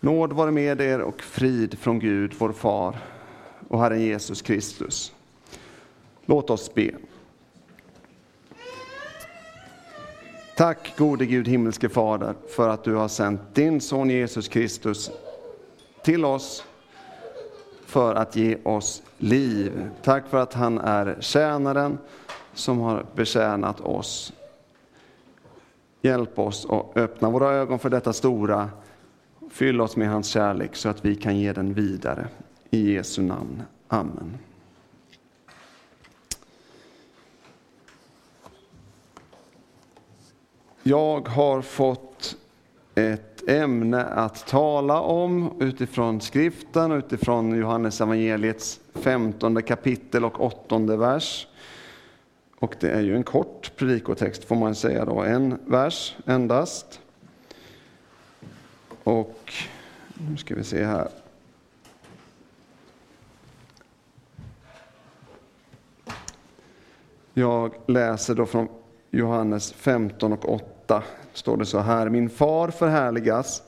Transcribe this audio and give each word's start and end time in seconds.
Nåd 0.00 0.32
vare 0.32 0.50
med 0.50 0.80
er 0.80 1.00
och 1.00 1.22
frid 1.22 1.78
från 1.78 1.98
Gud, 1.98 2.34
vår 2.38 2.52
far 2.52 2.96
och 3.68 3.80
Herren 3.80 4.00
Jesus 4.00 4.42
Kristus. 4.42 5.12
Låt 6.26 6.50
oss 6.50 6.74
be. 6.74 6.90
Tack 10.56 10.96
gode 10.96 11.26
Gud, 11.26 11.48
himmelske 11.48 11.88
Fader, 11.88 12.34
för 12.48 12.68
att 12.68 12.84
du 12.84 12.94
har 12.94 13.08
sänt 13.08 13.40
din 13.54 13.80
son 13.80 14.10
Jesus 14.10 14.48
Kristus 14.48 15.10
till 16.02 16.24
oss 16.24 16.64
för 17.86 18.14
att 18.14 18.36
ge 18.36 18.56
oss 18.62 19.02
liv. 19.18 19.90
Tack 20.02 20.28
för 20.28 20.38
att 20.38 20.54
han 20.54 20.78
är 20.78 21.16
tjänaren 21.20 21.98
som 22.54 22.78
har 22.78 23.06
betjänat 23.14 23.80
oss. 23.80 24.32
Hjälp 26.02 26.38
oss 26.38 26.66
att 26.70 26.96
öppna 26.96 27.30
våra 27.30 27.50
ögon 27.50 27.78
för 27.78 27.90
detta 27.90 28.12
stora. 28.12 28.70
Fyll 29.50 29.80
oss 29.80 29.96
med 29.96 30.08
hans 30.10 30.28
kärlek 30.28 30.76
så 30.76 30.88
att 30.88 31.04
vi 31.04 31.14
kan 31.14 31.38
ge 31.38 31.52
den 31.52 31.74
vidare. 31.74 32.28
I 32.70 32.92
Jesu 32.92 33.22
namn. 33.22 33.62
Amen. 33.88 34.38
Jag 40.82 41.28
har 41.28 41.62
fått 41.62 42.36
ett 42.94 43.48
ämne 43.48 44.04
att 44.04 44.46
tala 44.46 45.00
om 45.00 45.52
utifrån 45.60 46.20
skriften, 46.20 46.92
utifrån 46.92 47.58
Johannes 47.58 48.00
evangeliets 48.00 48.80
femtonde 48.94 49.62
kapitel 49.62 50.24
och 50.24 50.40
8 50.40 50.78
vers. 50.78 51.46
Och 52.58 52.76
det 52.80 52.90
är 52.90 53.00
ju 53.00 53.16
en 53.16 53.24
kort 53.24 53.72
predikotext 53.76 54.44
får 54.44 54.56
man 54.56 54.74
säga 54.74 55.04
då, 55.04 55.22
en 55.22 55.58
vers 55.66 56.16
endast. 56.26 57.00
Och 59.04 59.52
nu 60.28 60.36
ska 60.36 60.54
vi 60.54 60.64
se 60.64 60.84
här. 60.84 61.08
Jag 67.34 67.74
läser 67.86 68.34
då 68.34 68.46
från 68.46 68.68
Johannes 69.10 69.72
15 69.72 70.32
och 70.32 70.54
8 70.54 71.02
står 71.32 71.56
det 71.56 71.66
så 71.66 71.78
här. 71.78 72.08
Min 72.08 72.30
far 72.30 72.68
förhärligas 72.68 73.62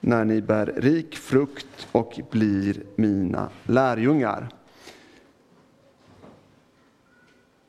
när 0.00 0.24
ni 0.24 0.42
bär 0.42 0.66
rik 0.76 1.16
frukt 1.16 1.88
och 1.92 2.20
blir 2.30 2.82
mina 2.96 3.48
lärjungar. 3.64 4.48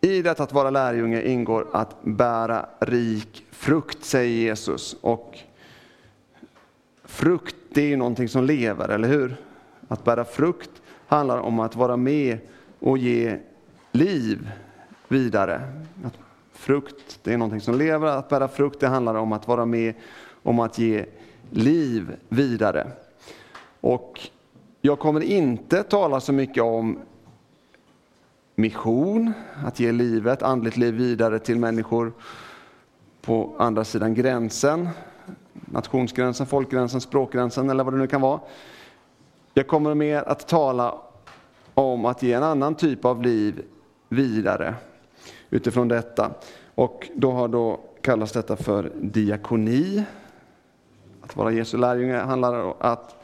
I 0.02 0.22
detta 0.22 0.44
att 0.44 0.53
vara 0.53 0.69
lärjunge 0.69 1.22
ingår 1.22 1.67
att 1.73 2.03
bära 2.03 2.66
rik 2.80 3.45
frukt, 3.52 4.06
säger 4.06 4.38
Jesus. 4.38 4.95
Och 5.02 5.39
frukt, 7.04 7.56
det 7.70 7.94
är 7.94 7.98
någonting 7.98 8.30
som 8.30 8.44
lever, 8.44 8.90
eller 8.90 9.08
hur? 9.08 9.36
Att 9.88 10.04
bära 10.04 10.26
frukt 10.26 10.72
handlar 11.08 11.38
om 11.38 11.59
att 11.59 11.76
vara 11.76 11.98
med 11.98 12.38
och 12.80 12.98
ge 12.98 13.38
liv 13.92 14.52
vidare. 15.08 15.62
Att 16.06 16.18
frukt, 16.54 17.20
det 17.24 17.34
är 17.34 17.38
någonting 17.38 17.62
som 17.62 17.78
lever. 17.78 18.08
Att 18.08 18.30
bära 18.30 18.48
frukt, 18.48 18.80
det 18.80 18.88
handlar 18.88 19.16
om 19.16 19.31
att 19.31 19.48
vara 19.48 19.66
med 19.66 19.94
om 20.44 20.59
att 20.59 20.80
ge 20.80 21.06
liv 21.50 22.16
vidare. 22.30 22.88
Och 23.81 24.20
jag 24.81 25.00
kommer 25.00 25.22
inte 25.22 25.84
tala 25.84 26.20
så 26.20 26.34
mycket 26.34 26.64
om 26.64 27.00
mission, 28.56 29.34
att 29.66 29.80
ge 29.80 29.92
livet, 29.92 30.44
andligt 30.44 30.78
liv 30.78 30.94
vidare 30.94 31.40
till 31.40 31.59
människor 31.59 32.14
på 33.22 33.56
andra 33.58 33.84
sidan 33.84 34.14
gränsen, 34.14 34.90
nationsgränsen, 35.54 36.46
folkgränsen, 36.46 37.02
språkgränsen 37.02 37.70
eller 37.70 37.84
vad 37.84 37.94
det 37.94 37.98
nu 37.98 38.08
kan 38.08 38.22
vara. 38.22 38.40
Jag 39.54 39.68
kommer 39.68 39.94
mer 39.94 40.23
att 40.23 40.48
tala 40.48 40.96
om 41.73 42.06
att 42.06 42.23
ge 42.23 42.34
en 42.34 42.44
annan 42.44 42.76
typ 42.76 43.06
av 43.06 43.22
liv 43.22 43.62
vidare 44.09 44.75
utifrån 45.50 45.88
detta. 45.88 46.31
Och 46.75 47.09
då 47.16 47.31
har 47.31 47.47
då 47.47 47.80
kallas 48.02 48.31
detta 48.31 48.56
för 48.56 48.92
diakoni. 49.02 50.03
Att 51.22 51.36
vara 51.36 51.52
Jesu 51.52 51.78
lärjunge 51.78 52.18
handlar 52.18 52.74
att, 52.80 53.16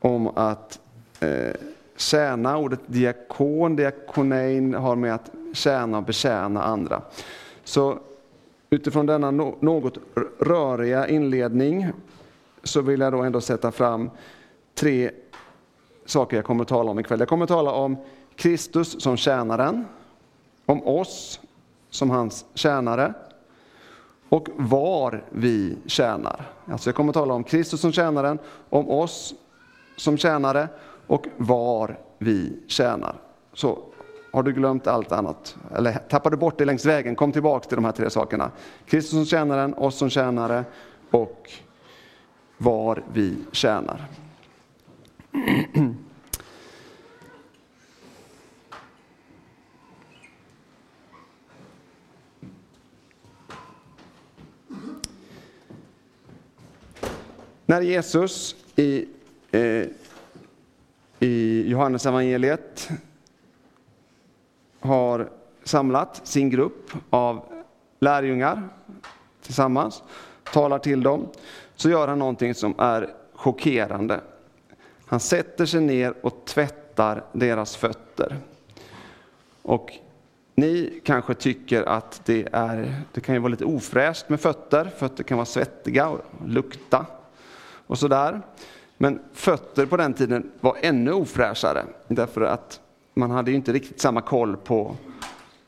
om 0.00 0.28
att 0.34 0.80
eh, 1.20 1.54
tjäna. 1.96 2.58
Ordet 2.58 2.80
diakon, 2.86 3.76
diakonein, 3.76 4.74
har 4.74 4.96
med 4.96 5.14
att 5.14 5.30
tjäna 5.52 5.98
och 5.98 6.04
betjäna 6.04 6.62
andra. 6.62 7.02
Så 7.64 7.98
utifrån 8.76 9.06
denna 9.06 9.30
något 9.30 9.98
röriga 10.38 11.08
inledning 11.08 11.90
så 12.62 12.80
vill 12.80 13.00
jag 13.00 13.12
då 13.12 13.22
ändå 13.22 13.40
sätta 13.40 13.72
fram 13.72 14.10
tre 14.74 15.10
saker 16.04 16.36
jag 16.36 16.44
kommer 16.44 16.62
att 16.62 16.68
tala 16.68 16.90
om 16.90 16.98
ikväll. 16.98 17.18
Jag 17.20 17.28
kommer 17.28 17.44
att 17.44 17.48
tala 17.48 17.72
om 17.72 17.96
Kristus 18.36 19.02
som 19.02 19.16
tjänaren, 19.16 19.84
om 20.66 20.86
oss 20.86 21.40
som 21.90 22.10
hans 22.10 22.44
tjänare 22.54 23.14
och 24.28 24.48
var 24.56 25.24
vi 25.30 25.78
tjänar. 25.86 26.50
Alltså 26.64 26.88
jag 26.88 26.96
kommer 26.96 27.10
att 27.10 27.14
tala 27.14 27.34
om 27.34 27.44
Kristus 27.44 27.80
som 27.80 27.92
tjänaren, 27.92 28.38
om 28.68 28.90
oss 28.90 29.34
som 29.96 30.16
tjänare 30.16 30.68
och 31.06 31.26
var 31.36 31.98
vi 32.18 32.62
tjänar. 32.66 33.14
Så 33.52 33.78
har 34.36 34.42
du 34.42 34.52
glömt 34.52 34.86
allt 34.86 35.12
annat, 35.12 35.56
eller 35.76 35.92
tappar 35.92 36.30
du 36.30 36.36
bort 36.36 36.58
det 36.58 36.64
längs 36.64 36.84
vägen, 36.84 37.16
kom 37.16 37.32
tillbaka 37.32 37.68
till 37.68 37.76
de 37.76 37.84
här 37.84 37.92
tre 37.92 38.10
sakerna. 38.10 38.50
Kristus 38.86 39.10
som 39.10 39.24
tjänaren, 39.24 39.74
oss 39.74 39.96
som 39.96 40.10
tjänare 40.10 40.64
och 41.10 41.50
var 42.58 43.02
vi 43.12 43.36
tjänar. 43.52 44.06
När 57.66 57.80
Jesus 57.80 58.56
i, 58.76 59.06
eh, 59.50 59.84
i 61.20 61.64
Johannes 61.68 62.06
evangeliet 62.06 62.88
har 64.86 65.28
samlat 65.64 66.20
sin 66.24 66.50
grupp 66.50 66.90
av 67.10 67.44
lärjungar 68.00 68.68
tillsammans, 69.42 70.02
talar 70.52 70.78
till 70.78 71.02
dem, 71.02 71.28
så 71.76 71.90
gör 71.90 72.08
han 72.08 72.18
någonting 72.18 72.54
som 72.54 72.74
är 72.78 73.14
chockerande. 73.34 74.20
Han 75.06 75.20
sätter 75.20 75.66
sig 75.66 75.80
ner 75.80 76.14
och 76.20 76.44
tvättar 76.44 77.24
deras 77.32 77.76
fötter. 77.76 78.36
Och 79.62 79.92
ni 80.54 81.00
kanske 81.04 81.34
tycker 81.34 81.82
att 81.82 82.20
det, 82.24 82.48
är, 82.52 82.94
det 83.12 83.20
kan 83.20 83.34
ju 83.34 83.40
vara 83.40 83.50
lite 83.50 83.64
ofräscht 83.64 84.28
med 84.28 84.40
fötter, 84.40 84.90
fötter 84.98 85.24
kan 85.24 85.36
vara 85.36 85.46
svettiga 85.46 86.08
och 86.08 86.20
lukta 86.46 87.06
och 87.86 87.98
sådär. 87.98 88.40
Men 88.96 89.20
fötter 89.32 89.86
på 89.86 89.96
den 89.96 90.14
tiden 90.14 90.50
var 90.60 90.76
ännu 90.80 91.12
ofräschare 91.12 91.84
därför 92.08 92.40
att 92.40 92.80
man 93.18 93.30
hade 93.30 93.52
inte 93.52 93.72
riktigt 93.72 94.00
samma 94.00 94.20
koll 94.20 94.56
på 94.56 94.96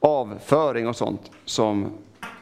avföring 0.01 0.89
och 0.89 0.97
sånt 0.97 1.31
som 1.45 1.93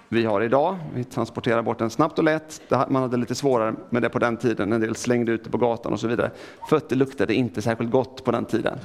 vi 0.09 0.25
har 0.25 0.41
idag. 0.41 0.79
Vi 0.95 1.05
transporterar 1.05 1.63
bort 1.63 1.79
den 1.79 1.91
snabbt 1.91 2.19
och 2.19 2.25
lätt. 2.25 2.61
Man 2.69 3.03
hade 3.03 3.17
lite 3.17 3.35
svårare 3.35 3.75
med 3.91 4.03
det 4.03 4.09
på 4.09 4.19
den 4.19 4.37
tiden. 4.37 4.73
En 4.73 4.81
del 4.81 4.97
slängde 4.97 5.33
ut 5.33 5.45
det 5.45 5.51
på 5.51 5.59
gatan 5.59 5.93
och 5.93 6.01
så 6.01 6.09
vidare. 6.09 6.31
Fötter 6.71 6.97
luktade 6.97 7.35
inte 7.35 7.63
särskilt 7.63 7.91
gott 7.91 8.25
på 8.25 8.31
den 8.31 8.45
tiden. 8.45 8.79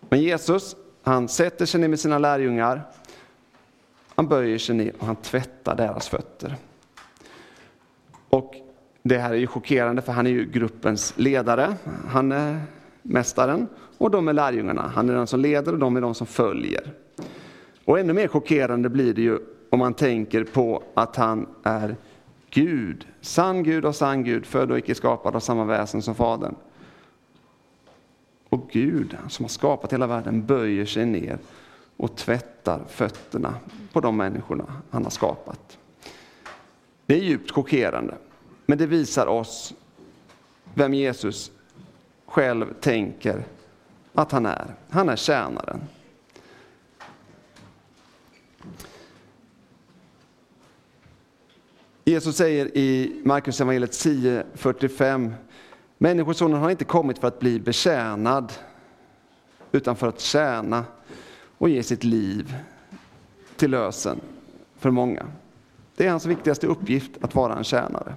Men 0.00 0.20
Jesus, 0.20 0.76
han 1.02 1.28
sätter 1.28 1.66
sig 1.66 1.80
ner 1.80 1.88
med 1.88 2.00
sina 2.00 2.18
lärjungar. 2.18 2.82
Han 4.14 4.28
böjer 4.28 4.58
sig 4.58 4.74
ner 4.74 4.92
och 4.98 5.06
han 5.06 5.16
tvättar 5.16 5.76
deras 5.76 6.08
fötter. 6.08 6.56
Och 8.28 8.54
det 9.02 9.18
här 9.18 9.30
är 9.30 9.34
ju 9.34 9.46
chockerande 9.46 10.02
för 10.02 10.12
han 10.12 10.26
är 10.26 10.30
ju 10.30 10.50
gruppens 10.50 11.12
ledare. 11.16 11.74
Han 12.08 12.32
är 12.32 12.60
mästaren 13.02 13.68
och 13.98 14.10
de 14.10 14.28
är 14.28 14.32
lärjungarna. 14.32 14.92
Han 14.94 15.08
är 15.08 15.14
den 15.14 15.26
som 15.26 15.40
leder 15.40 15.72
och 15.72 15.78
de 15.78 15.96
är 15.96 16.00
de 16.00 16.14
som 16.14 16.26
följer. 16.26 16.92
Och 17.84 17.98
ännu 17.98 18.12
mer 18.12 18.28
chockerande 18.28 18.88
blir 18.88 19.14
det 19.14 19.22
ju 19.22 19.38
om 19.70 19.78
man 19.78 19.94
tänker 19.94 20.44
på 20.44 20.82
att 20.94 21.16
han 21.16 21.46
är 21.62 21.96
Gud, 22.50 23.06
sann 23.20 23.62
Gud 23.62 23.84
och 23.84 23.96
sann 23.96 24.24
Gud, 24.24 24.46
född 24.46 24.70
och 24.70 24.78
icke 24.78 24.94
skapad 24.94 25.36
av 25.36 25.40
samma 25.40 25.64
väsen 25.64 26.02
som 26.02 26.14
Fadern. 26.14 26.54
Och 28.48 28.70
Gud, 28.72 29.16
som 29.28 29.44
har 29.44 29.48
skapat 29.48 29.92
hela 29.92 30.06
världen, 30.06 30.46
böjer 30.46 30.86
sig 30.86 31.06
ner 31.06 31.38
och 31.96 32.16
tvättar 32.16 32.80
fötterna 32.88 33.54
på 33.92 34.00
de 34.00 34.16
människorna 34.16 34.64
han 34.90 35.04
har 35.04 35.10
skapat. 35.10 35.78
Det 37.06 37.14
är 37.14 37.22
djupt 37.22 37.50
chockerande. 37.50 38.14
Men 38.66 38.78
det 38.78 38.86
visar 38.86 39.26
oss 39.26 39.74
vem 40.74 40.94
Jesus 40.94 41.52
själv 42.30 42.74
tänker 42.80 43.44
att 44.14 44.32
han 44.32 44.46
är. 44.46 44.74
Han 44.90 45.08
är 45.08 45.16
tjänaren. 45.16 45.80
Jesus 52.04 52.36
säger 52.36 52.76
i 52.76 53.20
Markus 53.24 53.60
evangeliet 53.60 53.90
10.45 53.90 55.32
Människosonen 55.98 56.60
har 56.60 56.70
inte 56.70 56.84
kommit 56.84 57.18
för 57.18 57.28
att 57.28 57.40
bli 57.40 57.60
betjänad 57.60 58.52
utan 59.72 59.96
för 59.96 60.08
att 60.08 60.20
tjäna 60.20 60.84
och 61.58 61.68
ge 61.68 61.82
sitt 61.82 62.04
liv 62.04 62.56
till 63.56 63.70
lösen 63.70 64.20
för 64.76 64.90
många. 64.90 65.26
Det 65.96 66.06
är 66.06 66.10
hans 66.10 66.26
viktigaste 66.26 66.66
uppgift 66.66 67.10
att 67.20 67.34
vara 67.34 67.56
en 67.56 67.64
tjänare. 67.64 68.14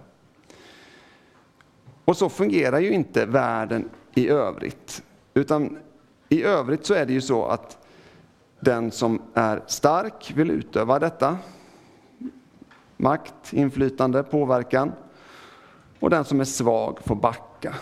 Och 2.06 2.18
så 2.18 2.30
fungerar 2.30 2.80
ju 2.80 2.92
inte 2.92 3.26
världen 3.26 3.90
i 4.16 4.30
övrigt. 4.30 5.04
Utan 5.34 5.78
i 6.30 6.44
övrigt 6.44 6.86
så 6.86 6.94
är 6.94 7.06
det 7.06 7.14
ju 7.14 7.22
så 7.22 7.46
att 7.46 7.78
den 8.60 8.92
som 8.92 9.22
är 9.34 9.64
stark 9.68 10.34
vill 10.36 10.52
utöva 10.52 11.00
detta. 11.00 11.38
Makt, 12.98 13.54
inflytande, 13.54 14.24
påverkan. 14.24 14.92
Och 16.00 16.10
den 16.10 16.26
som 16.26 16.40
är 16.40 16.46
svag 16.46 17.00
får 17.04 17.16
backa. 17.16 17.76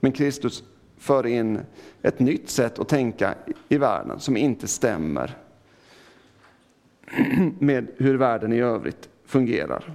Men 0.00 0.12
Kristus 0.12 0.62
för 0.98 1.26
in 1.26 1.60
ett 2.02 2.18
nytt 2.18 2.50
sätt 2.50 2.78
att 2.78 2.88
tänka 2.88 3.34
i 3.68 3.78
världen 3.78 4.20
som 4.20 4.36
inte 4.36 4.68
stämmer 4.68 5.36
med 7.58 7.86
hur 7.96 8.14
världen 8.14 8.52
i 8.52 8.60
övrigt 8.60 9.08
fungerar. 9.26 9.92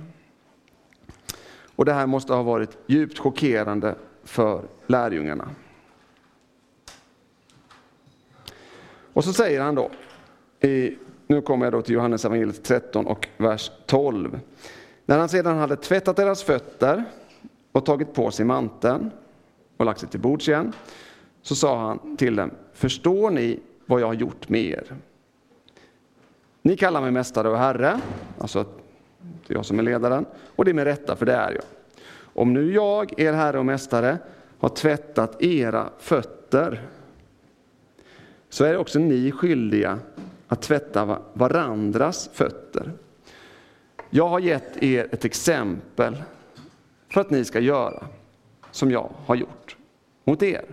Och 1.75 1.86
det 1.86 1.94
här 1.94 2.07
måste 2.07 2.33
ha 2.33 2.44
varit 2.44 2.78
djupt 2.88 3.19
chockerande 3.19 3.95
för 4.27 4.62
lärjungarna. 4.88 5.50
Och 9.13 9.24
så 9.24 9.33
säger 9.33 9.62
han 9.62 9.75
då, 9.75 9.89
i, 10.59 10.97
nu 11.27 11.41
kommer 11.41 11.65
jag 11.65 11.74
då 11.74 11.81
till 11.81 11.94
Johannes 11.94 12.25
evangeliet 12.25 12.63
13 12.63 13.07
och 13.07 13.27
vers 13.38 13.71
12. 13.85 14.39
När 15.06 15.19
han 15.19 15.29
sedan 15.29 15.57
hade 15.57 15.75
tvättat 15.75 16.15
deras 16.15 16.44
fötter 16.44 17.03
och 17.71 17.85
tagit 17.85 18.13
på 18.13 18.31
sig 18.31 18.45
manteln 18.45 19.12
och 19.77 19.85
lagt 19.85 20.00
sig 20.00 20.09
till 20.09 20.19
bords 20.19 20.47
igen, 20.47 20.73
så 21.41 21.56
sa 21.56 21.80
han 21.80 22.18
till 22.18 22.35
dem, 22.35 22.51
förstår 22.73 23.31
ni 23.31 23.59
vad 23.85 24.01
jag 24.01 24.07
har 24.07 24.13
gjort 24.13 24.50
med 24.50 24.62
er? 24.65 24.95
Ni 26.62 26.77
kallar 26.77 27.01
mig 27.01 27.12
mästare 27.12 27.50
och 27.50 27.57
herre, 27.57 28.01
alltså 28.38 28.65
det 29.47 29.53
är 29.53 29.57
jag 29.57 29.65
som 29.65 29.80
är 29.80 29.83
ledaren, 29.83 30.25
och 30.56 30.65
det 30.65 30.71
är 30.71 30.73
med 30.73 30.83
rätta, 30.83 31.15
för 31.15 31.25
det 31.25 31.33
är 31.33 31.51
jag. 31.51 31.76
Om 32.38 32.54
nu 32.54 32.74
jag, 32.74 33.19
er 33.19 33.34
herre 33.34 33.60
och 33.60 33.66
mästare, 33.66 34.18
har 34.60 34.69
tvättat 34.69 35.42
era 35.44 35.89
fötter, 36.00 36.88
så 38.50 38.63
är 38.63 38.78
också 38.78 39.00
ni 39.00 39.31
skyldiga 39.31 40.00
att 40.48 40.62
tvätta 40.62 41.19
varandras 41.34 42.30
fötter. 42.34 42.92
Jag 44.10 44.28
har 44.28 44.39
gett 44.39 44.84
er 44.84 45.07
ett 45.12 45.25
exempel 45.25 46.24
för 47.10 47.22
att 47.22 47.30
ni 47.30 47.45
ska 47.45 47.60
göra 47.60 48.07
som 48.72 48.92
jag 48.92 49.10
har 49.25 49.36
gjort 49.36 49.78
mot 50.24 50.44
er. 50.44 50.66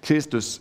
Kristus 0.00 0.60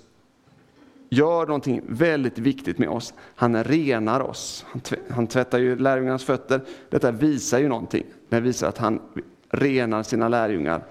gör 1.09 1.45
någonting 1.45 1.81
väldigt 1.87 2.39
viktigt 2.39 2.77
med 2.77 2.89
oss. 2.89 3.13
Han 3.35 3.63
renar 3.63 4.19
oss. 4.19 4.65
Han 5.09 5.27
tvättar 5.27 5.59
ju 5.59 5.75
lärjungarnas 5.75 6.23
fötter. 6.23 6.61
Detta 6.89 7.11
visar 7.11 7.59
ju 7.59 7.67
någonting. 7.67 8.03
Det 8.29 8.39
visar 8.39 8.67
att 8.67 8.77
han 8.77 9.01
renar 9.49 10.03
sina 10.03 10.29
lärjungar 10.29 10.83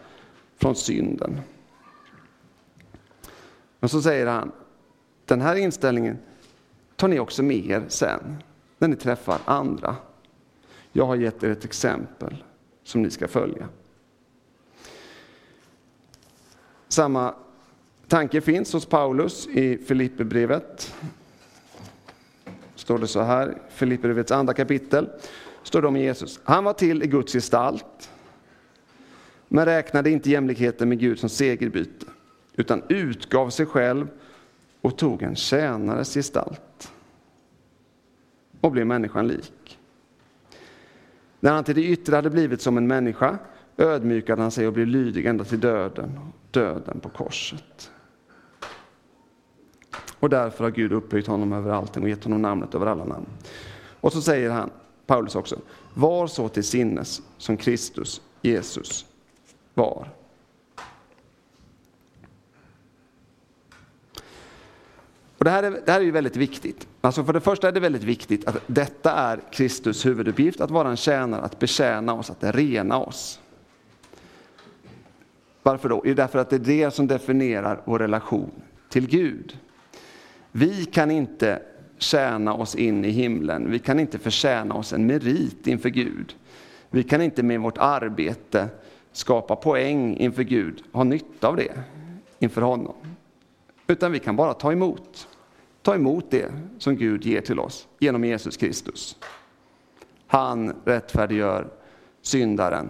från 0.56 0.76
synden. 0.76 1.40
Men 3.80 3.88
så 3.88 4.02
säger 4.02 4.26
han, 4.26 4.52
den 5.24 5.40
här 5.40 5.56
inställningen 5.56 6.18
tar 6.96 7.08
ni 7.08 7.18
också 7.18 7.42
med 7.42 7.70
er 7.70 7.84
sen, 7.88 8.36
när 8.78 8.88
ni 8.88 8.96
träffar 8.96 9.40
andra. 9.44 9.96
Jag 10.92 11.06
har 11.06 11.16
gett 11.16 11.42
er 11.42 11.50
ett 11.50 11.64
exempel 11.64 12.44
som 12.84 13.02
ni 13.02 13.10
ska 13.10 13.28
följa. 13.28 13.68
Samma 16.88 17.34
tanke 18.08 18.40
finns 18.40 18.72
hos 18.72 18.86
Paulus 18.86 19.46
i 19.46 19.78
Filipperbrevet. 19.78 20.94
Står 22.74 22.98
det 22.98 23.06
så 23.06 23.20
här, 23.22 23.58
Filipperbrevets 23.68 24.32
andra 24.32 24.54
kapitel, 24.54 25.08
står 25.62 25.82
det 25.82 25.88
om 25.88 25.96
Jesus. 25.96 26.40
Han 26.44 26.64
var 26.64 26.72
till 26.72 27.02
i 27.02 27.06
Guds 27.06 27.32
gestalt, 27.32 28.10
men 29.48 29.64
räknade 29.64 30.10
inte 30.10 30.30
jämlikheten 30.30 30.88
med 30.88 30.98
Gud 30.98 31.18
som 31.18 31.28
segerbyte, 31.28 32.06
utan 32.56 32.82
utgav 32.88 33.50
sig 33.50 33.66
själv 33.66 34.08
och 34.80 34.98
tog 34.98 35.22
en 35.22 35.36
tjänares 35.36 36.14
gestalt 36.14 36.92
och 38.60 38.72
blev 38.72 38.86
människan 38.86 39.28
lik. 39.28 39.78
När 41.40 41.52
han 41.52 41.64
till 41.64 41.74
det 41.74 41.84
yttre 41.84 42.16
hade 42.16 42.30
blivit 42.30 42.60
som 42.60 42.76
en 42.76 42.86
människa 42.86 43.38
ödmjukade 43.76 44.42
han 44.42 44.50
sig 44.50 44.66
och 44.66 44.72
blev 44.72 44.86
lydig 44.86 45.26
ända 45.26 45.44
till 45.44 45.60
döden, 45.60 46.18
döden 46.50 47.00
på 47.00 47.08
korset. 47.08 47.90
Och 50.18 50.30
därför 50.30 50.64
har 50.64 50.70
Gud 50.70 50.92
upphöjt 50.92 51.26
honom 51.26 51.52
över 51.52 51.70
allting 51.70 52.02
och 52.02 52.08
gett 52.08 52.24
honom 52.24 52.42
namnet 52.42 52.74
över 52.74 52.86
alla 52.86 53.04
namn. 53.04 53.26
Och 54.00 54.12
så 54.12 54.22
säger 54.22 54.50
han, 54.50 54.70
Paulus 55.06 55.34
också, 55.34 55.58
var 55.94 56.26
så 56.26 56.48
till 56.48 56.64
sinnes 56.64 57.22
som 57.38 57.56
Kristus, 57.56 58.20
Jesus, 58.42 59.06
var. 59.76 60.08
Och 65.38 65.44
det, 65.44 65.50
här 65.50 65.62
är, 65.62 65.70
det 65.70 65.92
här 65.92 66.00
är 66.00 66.04
ju 66.04 66.10
väldigt 66.10 66.36
viktigt. 66.36 66.88
Alltså 67.00 67.24
för 67.24 67.32
det 67.32 67.40
första 67.40 67.68
är 67.68 67.72
det 67.72 67.80
väldigt 67.80 68.02
viktigt 68.02 68.48
att 68.48 68.56
detta 68.66 69.12
är 69.12 69.40
Kristus 69.52 70.06
huvuduppgift, 70.06 70.60
att 70.60 70.70
vara 70.70 70.88
en 70.88 70.96
tjänare, 70.96 71.42
att 71.42 71.58
betjäna 71.58 72.14
oss, 72.14 72.30
att 72.30 72.54
rena 72.54 72.98
oss. 72.98 73.40
Varför 75.62 75.88
då? 75.88 76.02
Jo, 76.04 76.14
därför 76.14 76.38
att 76.38 76.50
det 76.50 76.56
är 76.56 76.60
det 76.60 76.90
som 76.90 77.06
definierar 77.06 77.80
vår 77.84 77.98
relation 77.98 78.50
till 78.88 79.06
Gud. 79.06 79.58
Vi 80.52 80.84
kan 80.84 81.10
inte 81.10 81.62
tjäna 81.98 82.54
oss 82.54 82.74
in 82.74 83.04
i 83.04 83.10
himlen, 83.10 83.70
vi 83.70 83.78
kan 83.78 84.00
inte 84.00 84.18
förtjäna 84.18 84.74
oss 84.74 84.92
en 84.92 85.06
merit 85.06 85.66
inför 85.66 85.88
Gud. 85.88 86.34
Vi 86.90 87.02
kan 87.02 87.20
inte 87.20 87.42
med 87.42 87.60
vårt 87.60 87.78
arbete 87.78 88.68
skapa 89.16 89.56
poäng 89.56 90.16
inför 90.16 90.42
Gud, 90.42 90.82
ha 90.92 91.04
nytta 91.04 91.48
av 91.48 91.56
det 91.56 91.72
inför 92.38 92.62
honom. 92.62 92.94
Utan 93.86 94.12
vi 94.12 94.18
kan 94.18 94.36
bara 94.36 94.54
ta 94.54 94.72
emot. 94.72 95.28
Ta 95.82 95.94
emot 95.94 96.30
det 96.30 96.52
som 96.78 96.96
Gud 96.96 97.24
ger 97.24 97.40
till 97.40 97.58
oss 97.58 97.88
genom 97.98 98.24
Jesus 98.24 98.56
Kristus. 98.56 99.16
Han 100.26 100.74
rättfärdiggör 100.84 101.68
syndaren. 102.22 102.88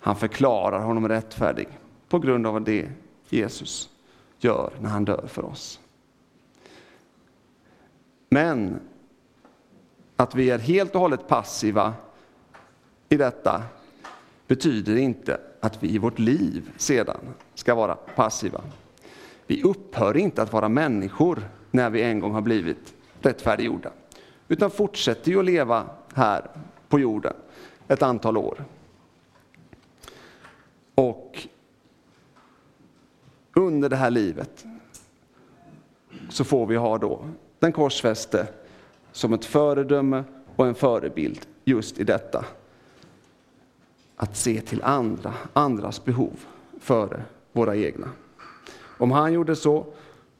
Han 0.00 0.16
förklarar 0.16 0.80
honom 0.80 1.08
rättfärdig 1.08 1.68
på 2.08 2.18
grund 2.18 2.46
av 2.46 2.64
det 2.64 2.88
Jesus 3.28 3.90
gör 4.38 4.72
när 4.80 4.90
han 4.90 5.04
dör 5.04 5.26
för 5.26 5.44
oss. 5.44 5.80
Men 8.28 8.80
att 10.16 10.34
vi 10.34 10.50
är 10.50 10.58
helt 10.58 10.94
och 10.94 11.00
hållet 11.00 11.28
passiva 11.28 11.94
i 13.08 13.16
detta 13.16 13.62
betyder 14.46 14.96
inte 14.96 15.40
att 15.60 15.82
vi 15.82 15.94
i 15.94 15.98
vårt 15.98 16.18
liv 16.18 16.70
sedan 16.76 17.20
ska 17.54 17.74
vara 17.74 17.94
passiva. 17.94 18.60
Vi 19.46 19.62
upphör 19.62 20.16
inte 20.16 20.42
att 20.42 20.52
vara 20.52 20.68
människor 20.68 21.48
när 21.70 21.90
vi 21.90 22.02
en 22.02 22.20
gång 22.20 22.32
har 22.32 22.40
blivit 22.40 22.94
rättfärdiggjorda, 23.20 23.90
utan 24.48 24.70
fortsätter 24.70 25.30
ju 25.30 25.38
att 25.38 25.44
leva 25.44 25.86
här 26.14 26.50
på 26.88 27.00
jorden 27.00 27.34
ett 27.88 28.02
antal 28.02 28.36
år. 28.36 28.64
Och 30.94 31.48
under 33.54 33.88
det 33.88 33.96
här 33.96 34.10
livet 34.10 34.64
så 36.28 36.44
får 36.44 36.66
vi 36.66 36.76
ha 36.76 36.98
då 36.98 37.28
den 37.58 37.72
korsfäste 37.72 38.46
som 39.12 39.32
ett 39.32 39.44
föredöme 39.44 40.24
och 40.56 40.66
en 40.66 40.74
förebild 40.74 41.46
just 41.64 41.98
i 41.98 42.04
detta. 42.04 42.44
Att 44.16 44.36
se 44.36 44.60
till 44.60 44.82
andra, 44.82 45.34
andras 45.52 46.04
behov 46.04 46.44
före 46.80 47.22
våra 47.52 47.76
egna. 47.76 48.08
Om 48.98 49.10
han 49.10 49.32
gjorde 49.32 49.56
så 49.56 49.86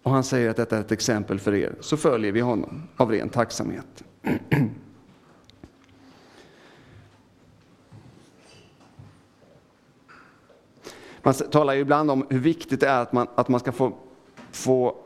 och 0.02 0.10
han 0.10 0.24
säger 0.24 0.50
att 0.50 0.56
detta 0.56 0.76
är 0.76 0.80
ett 0.80 0.92
exempel 0.92 1.40
för 1.40 1.54
er, 1.54 1.74
så 1.80 1.96
följer 1.96 2.32
vi 2.32 2.40
honom 2.40 2.82
av 2.96 3.10
ren 3.10 3.28
tacksamhet. 3.28 4.04
Man 11.22 11.34
talar 11.34 11.74
ju 11.74 11.80
ibland 11.80 12.10
om 12.10 12.26
hur 12.30 12.38
viktigt 12.38 12.80
det 12.80 12.88
är 12.88 13.02
att 13.02 13.12
man, 13.12 13.26
att 13.34 13.48
man 13.48 13.60
ska 13.60 13.72
få, 13.72 13.92
få 14.52 14.96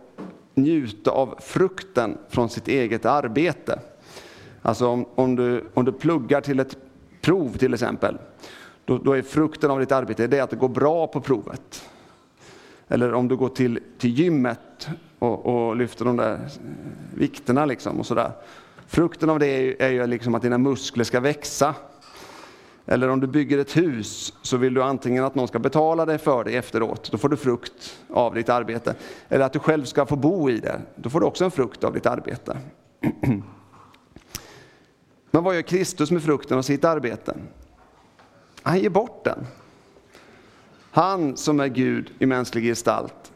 njuta 0.55 1.11
av 1.11 1.35
frukten 1.41 2.19
från 2.29 2.49
sitt 2.49 2.69
eget 2.69 3.07
arbete. 3.07 3.81
Alltså 4.63 4.87
om, 4.87 5.07
om, 5.15 5.37
du, 5.37 5.65
om 5.75 5.85
du 5.85 5.93
pluggar 5.93 6.41
till 6.41 6.61
ett 6.61 6.77
prov 7.21 7.57
till 7.57 7.75
exempel, 7.75 8.19
då, 8.89 8.99
då 8.99 9.13
är 9.13 9.23
frukten 9.23 9.71
av 9.71 9.81
ditt 9.81 9.93
arbete 9.93 10.27
det 10.27 10.41
att 10.41 10.51
det 10.51 10.57
går 10.57 10.69
bra 10.69 11.07
på 11.07 11.21
provet. 11.21 11.89
Eller 12.89 13.15
om 13.15 13.29
du 13.29 13.37
går 13.37 13.49
till, 13.49 13.81
till 13.99 14.11
gymmet 14.11 14.89
och, 15.19 15.47
och 15.47 15.77
lyfter 15.77 16.05
de 16.05 16.17
där 16.17 16.49
vikterna 17.15 17.67
liksom 17.67 18.01
och 18.01 18.07
sådär. 18.07 18.33
Frukten 18.87 19.31
av 19.31 19.39
det 19.39 19.47
är 19.47 19.61
ju, 19.61 19.77
är 19.79 19.89
ju 19.89 20.07
liksom 20.07 20.35
att 20.35 20.43
dina 20.43 20.59
muskler 20.59 21.05
ska 21.05 21.21
växa. 21.21 21.75
Eller 22.87 23.09
om 23.09 23.21
du 23.21 23.27
bygger 23.27 23.59
ett 23.59 23.77
hus 23.77 24.35
så 24.43 24.57
vill 24.57 24.75
du 24.75 24.83
antingen 24.83 25.25
att 25.25 25.35
någon 25.35 25.49
ska 25.49 25.59
betala 25.59 26.07
det 26.07 26.19
för 26.19 26.45
dig 26.45 26.57
efteråt, 26.57 27.11
då 27.11 27.19
får 27.19 27.29
du 27.29 27.37
frukt 27.37 27.99
av 28.11 28.35
ditt 28.35 28.49
arbete. 28.49 28.95
Eller 29.29 29.45
att 29.45 29.53
du 29.53 29.59
själv 29.59 29.85
ska 29.85 30.07
få 30.07 30.17
bo 30.17 30.51
i 30.51 30.61
det, 30.61 30.81
då 30.97 31.11
får 31.11 31.21
du 31.21 31.27
också 31.27 31.45
en 31.45 31.51
frukt 31.51 31.85
av 31.85 31.93
ditt 31.93 32.07
arbete. 32.07 32.59
Men 35.31 35.45
vad 35.45 35.55
gör 35.55 35.63
Kristus 35.63 36.11
med 36.11 36.23
frukten 36.23 36.59
av 36.59 36.63
sitt 36.63 36.85
arbete? 36.85 37.37
Han 38.69 38.79
ger 38.79 38.91
bort 38.91 39.25
den. 39.25 39.47
Han 40.91 41.37
som 41.37 41.61
är 41.61 41.69
Gud 41.69 42.13
i 42.19 42.27
mänsklig 42.27 42.65
gestalt, 42.65 43.33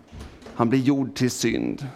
han 0.54 0.68
blir 0.68 0.80
gjord 0.80 1.14
till 1.14 1.30
synd. 1.30 1.86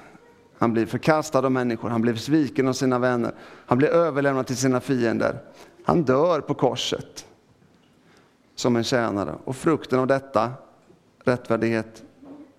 Han 0.59 0.73
blir 0.73 0.87
förkastad 0.87 1.39
av 1.39 1.53
människor, 1.53 1.89
han 1.89 2.03
blir 2.03 2.15
sviken 2.15 2.69
av 2.69 2.73
sina 2.73 2.99
vänner, 2.99 3.35
han 3.67 3.79
blir 3.79 3.89
överlämnad 3.89 4.47
till 4.47 4.57
sina 4.57 4.81
fiender. 4.81 5.39
Han 5.85 6.03
dör 6.03 6.41
på 6.41 6.55
korset 6.55 7.27
som 8.55 8.77
en 8.77 8.85
tjänare 8.85 9.35
och 9.45 9.57
frukten 9.57 9.99
av 9.99 10.07
detta, 10.07 10.53
rättfärdighet 11.25 12.03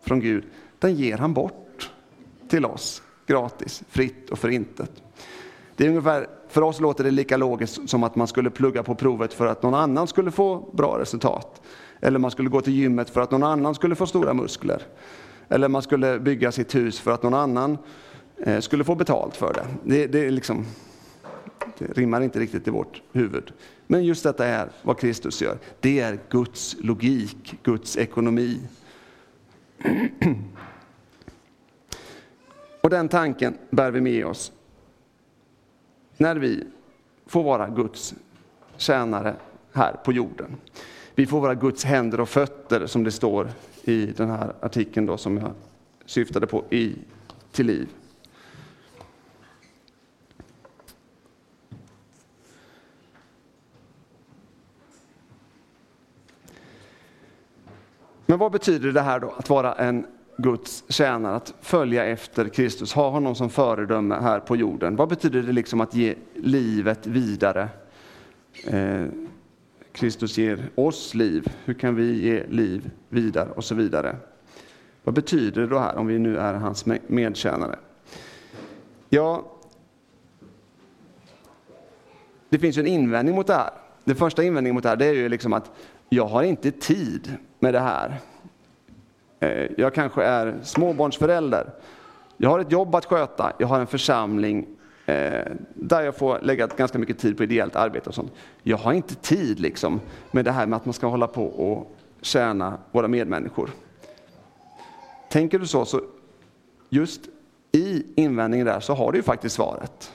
från 0.02 0.20
Gud, 0.20 0.44
den 0.80 0.96
ger 0.96 1.18
han 1.18 1.34
bort 1.34 1.92
till 2.50 2.66
oss 2.66 3.02
gratis, 3.26 3.84
fritt 3.90 4.30
och 4.30 4.40
förintet. 4.40 4.92
Det 5.76 5.86
är 5.86 5.90
ungefär, 5.90 6.28
för 6.48 6.62
oss 6.62 6.80
låter 6.80 7.04
det 7.04 7.12
lika 7.12 7.38
logiskt 7.38 7.90
som 7.90 8.04
att 8.04 8.16
man 8.16 8.28
skulle 8.28 8.50
plugga 8.50 8.84
på 8.84 8.96
provet 8.96 9.34
för 9.34 9.46
att 9.46 9.64
någon 9.64 9.74
annan 9.74 10.08
skulle 10.08 10.32
få 10.32 10.70
bra 10.74 11.00
resultat. 11.00 11.62
Eller 12.00 12.20
man 12.20 12.32
skulle 12.32 12.50
gå 12.50 12.62
till 12.62 12.74
gymmet 12.74 13.10
för 13.10 13.22
att 13.22 13.32
någon 13.32 13.44
annan 13.44 13.76
skulle 13.76 13.96
få 13.96 14.06
stora 14.06 14.34
muskler. 14.34 14.82
Eller 15.50 15.68
man 15.68 15.82
skulle 15.82 16.20
bygga 16.20 16.52
sitt 16.52 16.76
hus 16.76 17.00
för 17.00 17.12
att 17.12 17.24
någon 17.24 17.34
annan 17.34 17.78
eh, 18.38 18.60
skulle 18.60 18.84
få 18.84 18.96
betalt 18.96 19.36
för 19.36 19.54
det. 19.54 19.66
Det, 19.84 20.08
det, 20.08 20.26
är 20.26 20.32
liksom, 20.32 20.66
det 21.78 21.98
rimmar 21.98 22.22
inte 22.22 22.40
riktigt 22.40 22.68
i 22.68 22.72
vårt 22.72 23.02
huvud. 23.12 23.54
Men 23.88 24.06
just 24.06 24.24
detta 24.24 24.46
är 24.46 24.70
vad 24.82 25.00
Kristus 25.00 25.42
gör. 25.42 25.58
Det 25.80 26.00
är 26.00 26.20
Guds 26.30 26.76
logik, 26.80 27.56
Guds 27.64 27.98
ekonomi. 27.98 28.60
Och 32.82 32.90
den 32.90 33.10
tanken 33.10 33.58
bär 33.70 33.92
vi 33.92 34.02
med 34.02 34.26
oss 34.26 34.52
när 36.18 36.36
vi 36.36 36.64
får 37.26 37.44
vara 37.44 37.70
Guds 37.70 38.16
tjänare 38.78 39.36
här 39.74 39.94
på 39.94 40.14
jorden. 40.14 40.56
Vi 41.16 41.26
får 41.26 41.42
vara 41.42 41.56
Guds 41.56 41.84
händer 41.84 42.20
och 42.20 42.30
fötter 42.30 42.88
som 42.88 43.04
det 43.04 43.12
står 43.12 43.50
i 43.84 44.06
den 44.06 44.30
här 44.30 44.54
artikeln 44.62 45.06
då, 45.06 45.18
som 45.18 45.38
jag 45.38 45.52
syftade 46.06 46.48
på 46.48 46.64
i 46.70 46.96
Till 47.52 47.66
liv. 47.66 47.88
Men 58.26 58.40
vad 58.40 58.52
betyder 58.52 58.92
det 58.92 59.02
här 59.02 59.20
då, 59.20 59.32
att 59.38 59.50
vara 59.50 59.74
en 59.74 60.08
Guds 60.38 60.84
tjänare, 60.90 61.36
att 61.36 61.54
följa 61.62 62.06
efter 62.06 62.50
Kristus, 62.50 62.94
ha 62.94 63.10
honom 63.10 63.36
som 63.36 63.50
föredöme 63.50 64.16
här 64.16 64.40
på 64.40 64.56
jorden? 64.56 64.96
Vad 64.96 65.10
betyder 65.10 65.42
det 65.42 65.52
liksom 65.52 65.82
att 65.82 65.96
ge 65.96 66.16
livet 66.36 67.08
vidare? 67.08 67.70
Eh, 68.68 69.06
Kristus 69.92 70.38
ger 70.38 70.70
oss 70.76 71.14
liv, 71.14 71.54
hur 71.66 71.74
kan 71.74 71.96
vi 71.96 72.22
ge 72.22 72.44
liv 72.48 72.92
vidare 73.10 73.50
och 73.50 73.64
så 73.64 73.76
vidare. 73.76 74.16
Vad 75.04 75.16
betyder 75.16 75.62
det 75.62 75.68
då 75.68 75.80
här 75.80 75.96
om 75.98 76.08
vi 76.08 76.20
nu 76.20 76.38
är 76.38 76.54
hans 76.54 76.86
medtjänare? 77.08 77.80
Ja, 79.10 79.46
det 82.50 82.60
finns 82.60 82.78
ju 82.78 82.82
en 82.82 82.88
invändning 82.88 83.36
mot 83.36 83.48
det 83.48 83.54
här. 83.54 83.70
Den 84.04 84.16
första 84.16 84.44
invändningen 84.44 84.76
mot 84.76 84.84
det 84.84 84.90
här 84.90 84.96
det 84.96 85.06
är 85.06 85.14
ju 85.14 85.30
liksom 85.30 85.54
att 85.54 85.72
jag 86.10 86.28
har 86.28 86.44
inte 86.44 86.72
tid 86.72 87.38
med 87.60 87.74
det 87.74 87.80
här. 87.80 88.20
Eh, 89.40 89.68
jag 89.78 89.94
kanske 89.94 90.24
är 90.24 90.60
småbarnsförälder. 90.64 91.70
Jag 92.38 92.50
har 92.50 92.60
ett 92.60 92.72
jobb 92.72 92.96
att 92.96 93.06
sköta, 93.06 93.54
jag 93.58 93.68
har 93.68 93.80
en 93.80 93.88
församling 93.88 94.68
eh, 95.06 95.52
där 95.74 96.02
jag 96.02 96.16
får 96.16 96.40
lägga 96.42 96.68
ganska 96.68 97.00
mycket 97.00 97.20
tid 97.20 97.38
på 97.38 97.44
ideellt 97.44 97.76
arbete 97.76 98.10
och 98.10 98.16
sånt. 98.16 98.32
Jag 98.64 98.78
har 98.78 98.94
inte 98.94 99.16
tid 99.16 99.60
liksom 99.60 100.00
med 100.32 100.46
det 100.46 100.52
här 100.52 100.66
med 100.66 100.78
att 100.78 100.86
man 100.86 100.94
ska 100.94 101.08
hålla 101.08 101.28
på 101.28 101.46
och 101.46 101.96
tjäna 102.22 102.78
våra 102.92 103.08
medmänniskor. 103.08 103.70
Tänker 105.30 105.60
du 105.60 105.68
så, 105.68 105.86
så 105.86 106.02
just 106.90 107.22
i 107.72 108.06
invändningen 108.16 108.68
där 108.68 108.80
så 108.80 108.94
har 108.94 109.12
du 109.12 109.18
ju 109.18 109.24
faktiskt 109.24 109.56
svaret. 109.56 110.14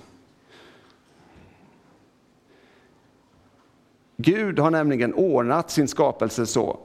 Gud 4.16 4.58
har 4.58 4.70
nämligen 4.70 5.14
ordnat 5.14 5.70
sin 5.70 5.88
skapelse 5.88 6.46
så 6.46 6.78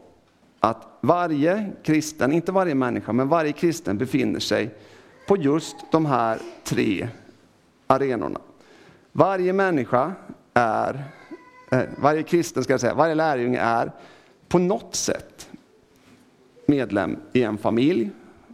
att 0.69 0.87
varje 1.01 1.71
kristen, 1.83 2.31
inte 2.31 2.51
varje 2.51 2.75
människa, 2.75 3.13
men 3.13 3.27
varje 3.27 3.51
kristen 3.51 3.97
befinner 3.97 4.39
sig 4.39 4.75
på 5.27 5.37
just 5.37 5.75
de 5.91 6.05
här 6.05 6.39
tre 6.63 7.07
arenorna. 7.87 8.39
Varje 9.11 9.53
människa 9.53 10.11
är, 10.53 11.03
eh, 11.71 11.81
varje 11.97 12.23
kristen 12.23 12.63
ska 12.63 12.73
jag 12.73 12.79
säga, 12.79 12.93
varje 12.93 13.15
lärjunge 13.15 13.59
är 13.59 13.91
på 14.47 14.59
något 14.59 14.95
sätt 14.95 15.49
medlem 16.65 17.17
i 17.33 17.43
en 17.43 17.57
familj. 17.57 18.09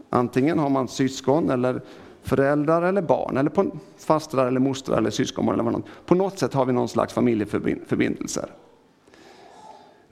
Antingen 0.09 0.59
har 0.59 0.69
man 0.69 0.87
syskon 0.87 1.49
eller 1.49 1.81
föräldrar 2.23 2.81
eller 2.81 3.01
barn, 3.01 3.37
eller 3.37 3.51
fastrar 3.97 4.47
eller 4.47 4.59
mostrar 4.59 4.97
eller 4.97 5.09
syskonbarn. 5.09 5.59
Eller 5.59 5.71
vad 5.71 5.83
På 6.05 6.15
något 6.15 6.39
sätt 6.39 6.53
har 6.53 6.65
vi 6.65 6.73
någon 6.73 6.89
slags 6.89 7.13
familjeförbindelser. 7.13 8.49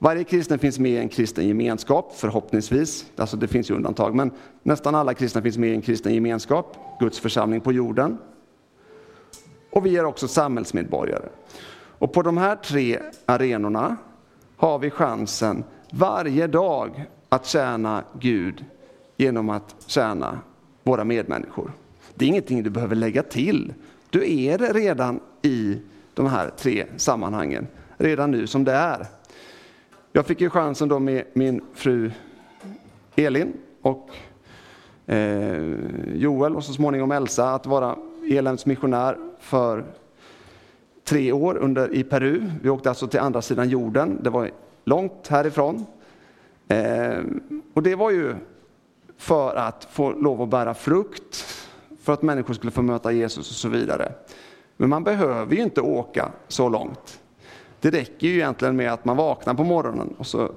Varje 0.04 0.24
kristen 0.24 0.60
finns 0.60 0.80
med 0.80 0.92
i 0.92 0.98
en 0.98 1.10
kristen 1.10 1.48
gemenskap, 1.48 2.14
förhoppningsvis. 2.16 3.06
Alltså 3.16 3.38
det 3.38 3.48
finns 3.48 3.70
ju 3.70 3.76
undantag, 3.76 4.16
men 4.16 4.32
nästan 4.64 4.96
alla 4.96 5.14
kristna 5.14 5.42
finns 5.42 5.58
med 5.58 5.70
i 5.70 5.74
en 5.76 5.82
kristen 5.82 6.14
gemenskap, 6.14 6.78
Guds 7.00 7.20
församling 7.20 7.62
på 7.62 7.72
jorden. 7.72 8.18
Och 9.72 9.86
vi 9.86 9.98
är 9.98 10.06
också 10.06 10.28
samhällsmedborgare. 10.28 11.30
Och 11.74 12.14
på 12.14 12.22
de 12.22 12.38
här 12.38 12.56
tre 12.56 13.00
arenorna 13.26 13.98
har 14.58 14.80
vi 14.80 14.90
chansen 14.90 15.64
varje 15.92 16.48
dag 16.48 17.06
att 17.30 17.46
tjäna 17.46 18.04
Gud 18.20 18.66
genom 19.18 19.50
att 19.50 19.76
tjäna 19.88 20.40
våra 20.84 21.04
medmänniskor. 21.04 21.72
Det 22.16 22.26
är 22.26 22.30
ingenting 22.30 22.64
du 22.64 22.70
behöver 22.70 22.96
lägga 22.96 23.24
till. 23.24 23.74
Du 24.10 24.34
är 24.46 24.74
redan 24.74 25.20
i 25.42 25.78
de 26.14 26.26
här 26.26 26.50
tre 26.58 26.86
sammanhangen, 26.98 27.68
redan 27.98 28.32
nu 28.32 28.48
som 28.48 28.64
det 28.64 28.74
är. 28.74 29.08
Jag 30.14 30.26
fick 30.26 30.42
ju 30.42 30.50
chansen 30.50 30.90
då 30.90 31.00
med 31.00 31.24
min 31.34 31.62
fru 31.74 32.12
Elin 33.16 33.54
och 33.82 34.10
eh, 35.06 35.74
Joel 36.14 36.56
och 36.56 36.64
så 36.64 36.74
småningom 36.74 37.12
Elsa 37.12 37.54
att 37.54 37.66
vara 37.66 37.96
Elens 38.32 38.66
missionär 38.66 39.18
för 39.40 39.84
tre 41.04 41.32
år 41.32 41.58
under, 41.58 41.94
i 41.96 42.04
Peru. 42.04 42.52
Vi 42.62 42.70
åkte 42.70 42.90
alltså 42.90 43.08
till 43.08 43.20
andra 43.20 43.42
sidan 43.42 43.70
jorden. 43.70 44.20
Det 44.24 44.30
var 44.30 44.52
långt 44.84 45.28
härifrån. 45.28 45.86
Eh, 46.68 47.20
och 47.74 47.84
det 47.84 47.96
var 47.96 48.12
ju 48.12 48.36
för 49.18 49.56
att 49.56 49.88
få 49.92 50.12
lov 50.12 50.42
att 50.42 50.50
bära 50.50 50.74
frukt, 50.74 51.46
för 52.02 52.14
att 52.14 52.22
människor 52.22 52.54
skulle 52.54 52.72
få 52.72 52.82
möta 52.82 53.12
Jesus 53.12 53.50
och 53.50 53.56
så 53.56 53.70
vidare. 53.70 54.12
Men 54.78 54.90
man 54.90 55.04
behöver 55.04 55.56
ju 55.56 55.62
inte 55.62 55.82
åka 55.82 56.32
så 56.48 56.70
långt. 56.70 57.20
Det 57.82 57.90
räcker 57.90 58.28
ju 58.28 58.34
egentligen 58.34 58.76
med 58.76 58.94
att 58.94 59.06
man 59.06 59.18
vaknar 59.18 59.54
på 59.54 59.64
morgonen 59.64 60.14
och 60.18 60.28
så 60.28 60.52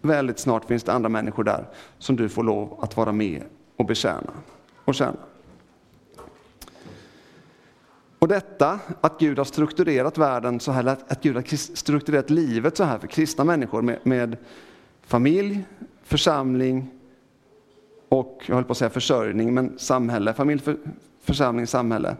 väldigt 0.00 0.38
snart 0.38 0.64
finns 0.64 0.82
det 0.82 0.92
andra 0.92 1.08
människor 1.08 1.44
där 1.44 1.64
som 1.98 2.16
du 2.16 2.28
får 2.28 2.42
lov 2.42 2.78
att 2.82 2.96
vara 2.96 3.12
med 3.12 3.42
och 3.76 3.84
betjäna 3.84 4.32
och 4.84 4.94
tjäna. 4.94 5.16
Och 8.18 8.28
detta, 8.28 8.78
att 9.00 9.18
Gud 9.18 9.38
har 9.38 9.44
strukturerat 9.44 10.18
världen 10.18 10.60
så 10.60 10.72
här, 10.72 10.86
att 10.86 11.22
Gud 11.22 11.34
har 11.34 11.56
strukturerat 11.76 12.30
livet 12.30 12.76
så 12.76 12.84
här 12.84 12.98
för 12.98 13.06
kristna 13.06 13.44
människor 13.44 13.82
med, 13.82 13.98
med 14.02 14.36
familj, 15.02 15.64
församling 16.02 16.90
och, 18.08 18.42
jag 18.46 18.54
höll 18.54 18.64
på 18.64 18.72
att 18.72 18.78
säga 18.78 18.90
försörjning, 18.90 19.54
men 19.54 19.78
samhälle, 19.78 20.34
familj, 20.34 20.60
för, 20.60 20.76
församling, 21.20 21.66
samhälle. 21.66 22.16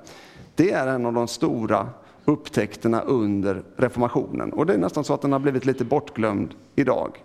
Det 0.55 0.73
är 0.73 0.87
en 0.87 1.07
av 1.07 1.13
de 1.13 1.29
stora 1.29 1.89
upptäckterna 2.25 3.01
under 3.01 3.63
reformationen. 3.77 4.53
Och 4.53 4.67
det 4.67 4.75
är 4.75 4.79
nästan 4.79 5.05
så 5.05 5.15
att 5.15 5.23
den 5.23 5.33
har 5.33 5.39
blivit 5.39 5.67
lite 5.67 5.85
bortglömd 5.85 6.55
idag. 6.75 7.25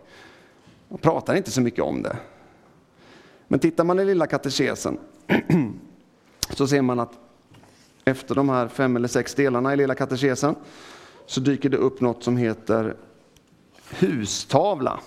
Man 0.87 0.99
pratar 0.99 1.35
inte 1.35 1.51
så 1.51 1.61
mycket 1.61 1.83
om 1.83 2.01
det. 2.01 2.17
Men 3.47 3.59
tittar 3.59 3.83
man 3.83 3.99
i 3.99 4.05
lilla 4.05 4.27
katekesen 4.27 4.97
så 6.49 6.67
ser 6.67 6.81
man 6.81 6.99
att 6.99 7.13
efter 8.05 8.35
de 8.35 8.49
här 8.49 8.67
fem 8.67 8.95
eller 8.95 9.07
sex 9.07 9.35
delarna 9.35 9.73
i 9.73 9.77
lilla 9.77 9.95
katekesen 9.95 10.55
så 11.25 11.39
dyker 11.39 11.69
det 11.69 11.77
upp 11.77 12.01
något 12.01 12.23
som 12.23 12.37
heter 12.37 12.95
hustavla. 13.99 14.99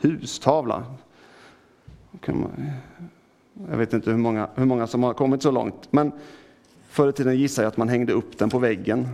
Hustavla. 0.00 0.84
Jag 3.70 3.76
vet 3.76 3.92
inte 3.92 4.10
hur 4.10 4.18
många, 4.18 4.48
hur 4.54 4.64
många 4.64 4.86
som 4.86 5.02
har 5.02 5.14
kommit 5.14 5.42
så 5.42 5.50
långt. 5.50 5.92
Men 5.92 6.12
Förr 6.96 7.08
i 7.08 7.12
tiden 7.12 7.36
gissar 7.36 7.62
jag 7.62 7.68
att 7.68 7.76
man 7.76 7.88
hängde 7.88 8.12
upp 8.12 8.38
den 8.38 8.50
på 8.50 8.58
väggen 8.58 9.08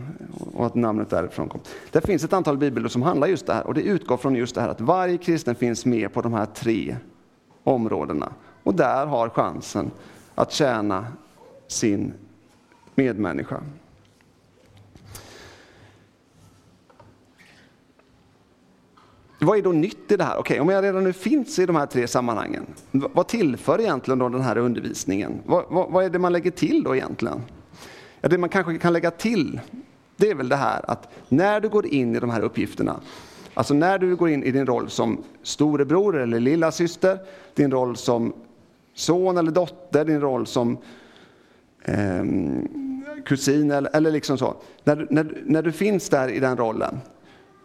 och 0.54 0.66
att 0.66 0.74
namnet 0.74 1.10
därifrån 1.10 1.48
kom. 1.48 1.60
Det 1.90 2.06
finns 2.06 2.24
ett 2.24 2.32
antal 2.32 2.58
bibelord 2.58 2.90
som 2.90 3.02
handlar 3.02 3.26
just 3.26 3.46
det 3.46 3.52
här 3.52 3.66
och 3.66 3.74
det 3.74 3.82
utgår 3.82 4.16
från 4.16 4.34
just 4.34 4.54
det 4.54 4.60
här 4.60 4.68
att 4.68 4.80
varje 4.80 5.18
kristen 5.18 5.54
finns 5.54 5.86
med 5.86 6.12
på 6.12 6.22
de 6.22 6.32
här 6.32 6.46
tre 6.46 6.96
områdena. 7.64 8.32
Och 8.62 8.74
där 8.74 9.06
har 9.06 9.28
chansen 9.28 9.90
att 10.34 10.52
tjäna 10.52 11.06
sin 11.68 12.12
medmänniska. 12.94 13.60
Vad 19.40 19.58
är 19.58 19.62
då 19.62 19.72
nytt 19.72 20.12
i 20.12 20.16
det 20.16 20.24
här? 20.24 20.38
Okej, 20.38 20.60
om 20.60 20.68
jag 20.68 20.84
redan 20.84 21.04
nu 21.04 21.12
finns 21.12 21.58
i 21.58 21.66
de 21.66 21.76
här 21.76 21.86
tre 21.86 22.08
sammanhangen, 22.08 22.66
vad 22.90 23.28
tillför 23.28 23.80
egentligen 23.80 24.18
då 24.18 24.28
den 24.28 24.40
här 24.40 24.58
undervisningen? 24.58 25.32
Vad, 25.46 25.64
vad, 25.68 25.90
vad 25.90 26.04
är 26.04 26.10
det 26.10 26.18
man 26.18 26.32
lägger 26.32 26.50
till 26.50 26.82
då 26.82 26.96
egentligen? 26.96 27.40
Ja, 28.22 28.28
det 28.28 28.38
man 28.38 28.48
kanske 28.48 28.78
kan 28.78 28.92
lägga 28.92 29.10
till, 29.10 29.60
det 30.16 30.30
är 30.30 30.34
väl 30.34 30.48
det 30.48 30.56
här 30.56 30.90
att 30.90 31.08
när 31.28 31.60
du 31.60 31.68
går 31.68 31.86
in 31.86 32.16
i 32.16 32.20
de 32.20 32.30
här 32.30 32.40
uppgifterna, 32.40 33.00
alltså 33.54 33.74
när 33.74 33.98
du 33.98 34.16
går 34.16 34.28
in 34.28 34.44
i 34.44 34.50
din 34.50 34.66
roll 34.66 34.90
som 34.90 35.24
storebror 35.42 36.20
eller 36.20 36.40
lilla 36.40 36.72
syster, 36.72 37.18
din 37.54 37.70
roll 37.70 37.96
som 37.96 38.32
son 38.94 39.38
eller 39.38 39.50
dotter, 39.50 40.04
din 40.04 40.20
roll 40.20 40.46
som 40.46 40.78
eh, 41.82 42.24
kusin 43.24 43.70
eller, 43.70 43.96
eller 43.96 44.10
liksom 44.10 44.38
så. 44.38 44.56
När, 44.84 45.06
när, 45.10 45.42
när 45.44 45.62
du 45.62 45.72
finns 45.72 46.08
där 46.08 46.28
i 46.28 46.40
den 46.40 46.56
rollen, 46.56 47.00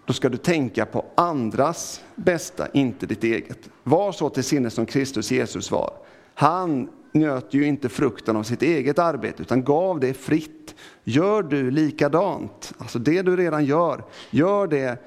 då 0.06 0.14
ska 0.14 0.30
du 0.30 0.38
tänka 0.38 0.86
på 0.86 1.06
andras 1.16 2.02
bästa, 2.16 2.68
inte 2.74 3.06
ditt 3.06 3.24
eget. 3.24 3.70
Var 3.84 4.12
så 4.12 4.30
till 4.30 4.44
sinnes 4.44 4.74
som 4.74 4.86
Kristus 4.86 5.32
Jesus 5.32 5.72
var. 5.72 5.94
Han 6.40 6.90
njöt 7.12 7.54
ju 7.54 7.66
inte 7.66 7.90
frukten 7.90 8.36
av 8.36 8.44
sitt 8.44 8.62
eget 8.62 9.00
arbete 9.00 9.42
utan 9.42 9.64
gav 9.64 10.00
det 10.00 10.14
fritt. 10.14 10.76
Gör 11.04 11.44
du 11.44 11.72
likadant, 11.72 12.74
alltså 12.78 13.00
det 13.00 13.22
du 13.22 13.38
redan 13.38 13.66
gör, 13.66 14.04
gör 14.30 14.68
det 14.68 15.04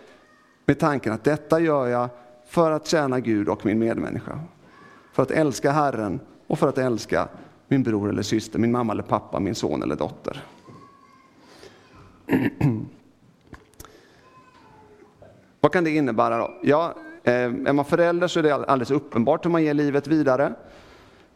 med 0.66 0.78
tanken 0.78 1.12
att 1.12 1.24
detta 1.24 1.60
gör 1.60 1.86
jag 1.86 2.08
för 2.46 2.70
att 2.70 2.86
tjäna 2.86 3.20
Gud 3.20 3.48
och 3.48 3.66
min 3.66 3.78
medmänniska. 3.78 4.40
För 5.12 5.22
att 5.22 5.30
älska 5.30 5.70
Herren 5.70 6.20
och 6.46 6.58
för 6.58 6.68
att 6.68 6.78
älska 6.78 7.28
min 7.68 7.82
bror 7.82 8.08
eller 8.08 8.22
syster, 8.22 8.58
min 8.58 8.72
mamma 8.72 8.92
eller 8.92 9.02
pappa, 9.02 9.40
min 9.40 9.54
son 9.54 9.82
eller 9.82 9.96
dotter. 9.96 10.44
Vad 15.60 15.72
kan 15.72 15.84
det 15.84 15.90
innebära 15.90 16.38
då? 16.38 16.54
Ja, 16.62 16.94
eh, 17.24 17.34
är 17.34 17.72
man 17.72 17.84
förälder 17.84 18.28
så 18.28 18.38
är 18.38 18.42
det 18.42 18.54
alldeles 18.54 18.90
uppenbart 18.90 19.44
hur 19.44 19.50
man 19.50 19.62
ger 19.62 19.74
livet 19.74 20.06
vidare. 20.06 20.54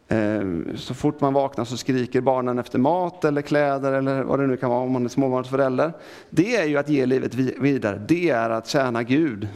Eh, 0.07 0.75
så 0.75 0.93
fort 0.93 1.21
man 1.21 1.33
vaknar 1.33 1.65
så 1.65 1.77
skriker 1.77 2.21
barnen 2.21 2.59
efter 2.59 2.79
mat 2.79 3.25
eller 3.25 3.41
kläder 3.41 3.93
eller 3.93 4.23
vad 4.23 4.39
det 4.39 4.47
nu 4.47 4.57
kan 4.57 4.69
vara 4.69 4.79
om 4.79 4.91
man 4.91 5.05
är 5.05 5.09
småbarnsförälder. 5.09 5.93
Det 6.29 6.55
är 6.55 6.65
ju 6.65 6.77
att 6.77 6.89
ge 6.89 7.05
livet 7.05 7.35
vidare, 7.35 8.01
det 8.07 8.29
är 8.29 8.49
att 8.49 8.67
tjäna 8.67 9.03
Gud. 9.03 9.47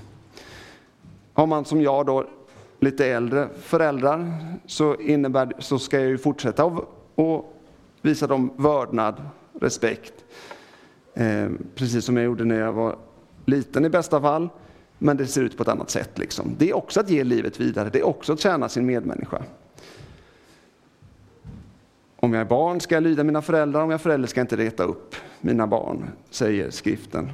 Har 1.34 1.48
man 1.48 1.66
som 1.66 1.82
jag 1.82 2.06
då 2.06 2.26
lite 2.80 3.06
äldre 3.06 3.48
föräldrar 3.62 4.34
så, 4.66 4.96
innebär, 4.96 5.54
så 5.60 5.80
ska 5.80 6.00
jag 6.00 6.10
ju 6.10 6.18
fortsätta 6.18 6.66
och 7.16 7.56
visa 8.02 8.28
dem 8.28 8.54
vördnad, 8.56 9.16
respekt. 9.62 10.14
Eh, 11.14 11.50
precis 11.76 12.06
som 12.06 12.18
jag 12.18 12.26
gjorde 12.26 12.46
när 12.46 12.60
jag 12.60 12.74
var 12.74 12.96
liten 13.46 13.86
i 13.86 13.90
bästa 13.90 14.22
fall, 14.22 14.50
men 14.98 15.18
det 15.18 15.28
ser 15.28 15.42
ut 15.42 15.58
på 15.58 15.64
ett 15.64 15.70
annat 15.70 15.90
sätt. 15.90 16.18
Liksom. 16.18 16.56
Det 16.58 16.70
är 16.70 16.78
också 16.78 17.00
att 17.00 17.10
ge 17.10 17.24
livet 17.24 17.60
vidare, 17.60 17.90
det 17.90 18.00
är 18.00 18.08
också 18.08 18.34
att 18.34 18.40
tjäna 18.40 18.70
sin 18.70 18.86
medmänniska. 18.86 19.44
Om 22.22 22.34
jag 22.34 22.42
är 22.42 22.46
barn 22.46 22.82
ska 22.82 22.96
jag 22.96 23.04
lyda 23.04 23.24
mina 23.24 23.42
föräldrar, 23.42 23.82
om 23.82 23.90
jag 23.90 23.98
är 24.00 24.04
förälder 24.04 24.28
ska 24.28 24.40
jag 24.40 24.44
inte 24.44 24.58
reta 24.58 24.84
upp 24.84 25.16
mina 25.42 25.68
barn, 25.68 26.10
säger 26.30 26.70
skriften. 26.70 27.30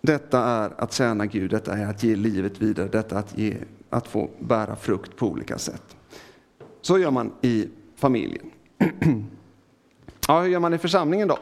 Detta 0.00 0.44
är 0.44 0.72
att 0.76 0.92
tjäna 0.92 1.26
Gud, 1.26 1.50
detta 1.50 1.72
är 1.72 1.86
att 1.86 2.02
ge 2.02 2.16
livet 2.16 2.62
vidare, 2.62 2.88
detta 2.88 3.14
är 3.14 3.20
att, 3.20 3.38
ge, 3.38 3.56
att 3.90 4.08
få 4.08 4.30
bära 4.38 4.76
frukt 4.76 5.16
på 5.16 5.26
olika 5.26 5.58
sätt. 5.58 5.96
Så 6.80 6.98
gör 6.98 7.10
man 7.10 7.32
i 7.40 7.68
familjen. 7.96 8.50
Ja, 10.28 10.40
hur 10.40 10.48
gör 10.48 10.60
man 10.60 10.74
i 10.74 10.78
församlingen 10.78 11.28
då? 11.28 11.38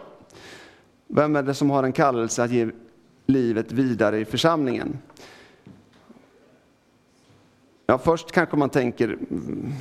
Vem 1.07 1.37
är 1.37 1.42
det 1.42 1.55
som 1.55 1.70
har 1.70 1.83
en 1.83 1.92
kallelse 1.92 2.44
att 2.44 2.50
ge 2.50 2.70
livet 3.26 3.72
vidare 3.72 4.18
i 4.18 4.24
församlingen? 4.24 4.98
Ja, 7.90 7.98
först 7.98 8.33
kanske 8.33 8.57
man 8.57 8.70
tänker 8.70 9.09
mm, 9.09 9.72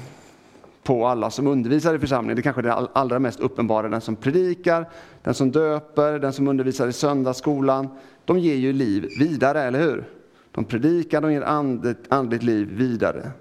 på 0.84 1.08
alla 1.08 1.30
som 1.30 1.48
undervisar 1.48 1.96
i 1.96 2.00
församlingen. 2.00 2.36
Det 2.36 2.42
kanske 2.42 2.62
är 2.62 2.64
det 2.64 2.74
allra 2.74 3.20
mest 3.20 3.40
uppenbara. 3.40 3.90
Den 3.90 4.02
som 4.02 4.16
predikar, 4.16 4.90
den 5.24 5.34
som 5.34 5.52
döper, 5.52 6.20
den 6.20 6.34
som 6.34 6.48
undervisar 6.48 6.88
i 6.88 6.94
söndagsskolan. 6.94 7.88
De 8.26 8.40
ger 8.40 8.56
ju 8.56 8.74
liv 8.74 9.10
vidare, 9.20 9.62
eller 9.62 9.80
hur? 9.80 10.10
De 10.52 10.64
predikar, 10.64 11.22
de 11.22 11.34
ger 11.34 11.42
andligt, 11.42 12.00
andligt 12.08 12.44
liv 12.44 12.70
vidare. 12.72 13.32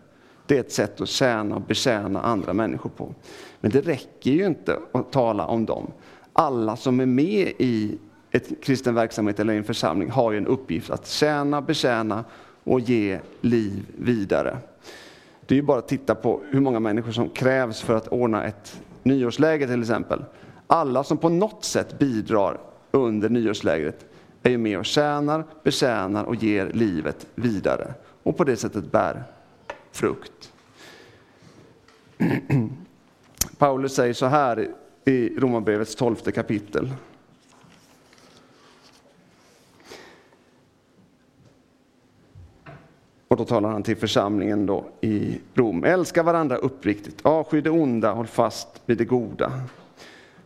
Det 0.46 0.56
är 0.56 0.60
ett 0.60 0.72
sätt 0.72 1.00
att 1.00 1.08
tjäna 1.08 1.56
och 1.56 1.62
betjäna 1.62 2.20
andra 2.20 2.52
människor 2.52 2.90
på. 2.90 3.14
Men 3.60 3.70
det 3.70 3.80
räcker 3.80 4.30
ju 4.30 4.46
inte 4.46 4.78
att 4.92 5.12
tala 5.12 5.46
om 5.46 5.66
dem. 5.66 5.90
Alla 6.32 6.76
som 6.76 7.00
är 7.00 7.06
med 7.06 7.52
i 7.58 7.98
ett 8.30 8.64
kristen 8.64 8.94
verksamhet 8.94 9.40
eller 9.40 9.54
en 9.54 9.64
församling 9.64 10.10
har 10.10 10.32
ju 10.32 10.38
en 10.38 10.46
uppgift 10.46 10.90
att 10.90 11.06
tjäna, 11.06 11.62
betjäna 11.62 12.24
och 12.68 12.80
ge 12.80 13.20
liv 13.40 13.86
vidare. 13.98 14.58
Det 15.46 15.54
är 15.54 15.56
ju 15.56 15.62
bara 15.62 15.78
att 15.78 15.88
titta 15.88 16.14
på 16.14 16.40
hur 16.50 16.60
många 16.60 16.80
människor 16.80 17.12
som 17.12 17.28
krävs 17.28 17.80
för 17.80 17.96
att 17.96 18.08
ordna 18.08 18.44
ett 18.44 18.80
nyårsläger 19.02 19.66
till 19.66 19.80
exempel. 19.80 20.24
Alla 20.66 21.04
som 21.04 21.18
på 21.18 21.28
något 21.28 21.64
sätt 21.64 21.98
bidrar 21.98 22.60
under 22.90 23.28
nyårslägret 23.28 24.06
är 24.42 24.50
ju 24.50 24.58
med 24.58 24.78
och 24.78 24.84
tjänar, 24.84 25.44
betjänar 25.62 26.24
och 26.24 26.34
ger 26.34 26.66
livet 26.66 27.26
vidare 27.34 27.94
och 28.22 28.36
på 28.36 28.44
det 28.44 28.56
sättet 28.56 28.92
bär 28.92 29.22
frukt. 29.92 30.52
Paulus 33.58 33.94
säger 33.94 34.14
så 34.14 34.26
här 34.26 34.68
i 35.04 35.38
Romarbrevets 35.38 35.96
tolfte 35.96 36.32
kapitel. 36.32 36.90
Och 43.38 43.44
då 43.44 43.48
talar 43.48 43.70
han 43.70 43.82
till 43.82 43.96
församlingen 43.96 44.66
då 44.66 44.84
i 45.00 45.40
Rom. 45.54 45.84
Älska 45.84 46.22
varandra 46.22 46.56
uppriktigt, 46.56 47.26
avsky 47.26 47.60
det 47.60 47.70
onda, 47.70 48.12
håll 48.12 48.26
fast 48.26 48.82
vid 48.86 48.98
det 48.98 49.04
goda. 49.04 49.52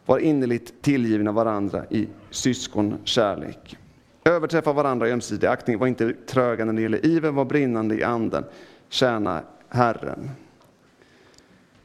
Var 0.07 0.19
innerligt 0.19 0.83
tillgivna 0.83 1.33
varandra 1.33 1.85
i 1.91 2.09
syskonkärlek. 2.31 3.77
Överträffa 4.25 4.73
varandra 4.73 5.09
i 5.09 5.13
ömsesidig 5.13 5.47
aktning, 5.47 5.79
var 5.79 5.87
inte 5.87 6.13
tröga 6.27 6.65
när 6.65 6.73
det 6.73 6.83
gäller 6.83 7.07
iver, 7.07 7.31
var 7.31 7.45
brinnande 7.45 7.95
i 7.95 8.03
anden. 8.03 8.45
Tjäna 8.89 9.43
Herren. 9.69 10.31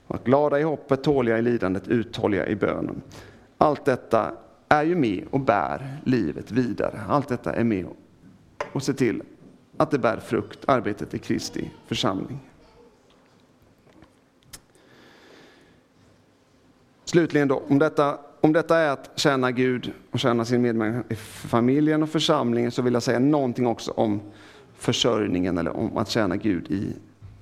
Var 0.07 0.19
glada 0.23 0.59
i 0.59 0.63
hoppet, 0.63 1.03
tåliga 1.03 1.37
i 1.37 1.41
lidandet, 1.41 1.87
uthålliga 1.87 2.47
i 2.47 2.55
bönen. 2.55 3.01
Allt 3.57 3.85
detta 3.85 4.31
är 4.69 4.83
ju 4.83 4.95
med 4.95 5.23
och 5.29 5.39
bär 5.39 5.97
livet 6.03 6.51
vidare. 6.51 7.01
Allt 7.09 7.27
detta 7.27 7.53
är 7.53 7.63
med 7.63 7.85
och 8.71 8.83
ser 8.83 8.93
till 8.93 9.21
att 9.77 9.91
det 9.91 9.99
bär 9.99 10.17
frukt, 10.17 10.59
arbetet 10.65 11.13
i 11.13 11.19
Kristi 11.19 11.71
församling. 11.85 12.39
Slutligen 17.05 17.47
då, 17.47 17.63
om 17.67 17.79
detta, 17.79 18.17
om 18.41 18.53
detta 18.53 18.77
är 18.77 18.89
att 18.89 19.11
tjäna 19.15 19.51
Gud 19.51 19.91
och 20.11 20.19
tjäna 20.19 20.45
sin 20.45 20.61
medmänniska 20.61 21.03
i 21.09 21.15
familjen 21.15 22.03
och 22.03 22.09
församlingen 22.09 22.71
så 22.71 22.81
vill 22.81 22.93
jag 22.93 23.03
säga 23.03 23.19
någonting 23.19 23.67
också 23.67 23.91
om 23.91 24.21
försörjningen 24.77 25.57
eller 25.57 25.77
om 25.77 25.97
att 25.97 26.09
tjäna 26.09 26.35
Gud 26.35 26.71
i 26.71 26.93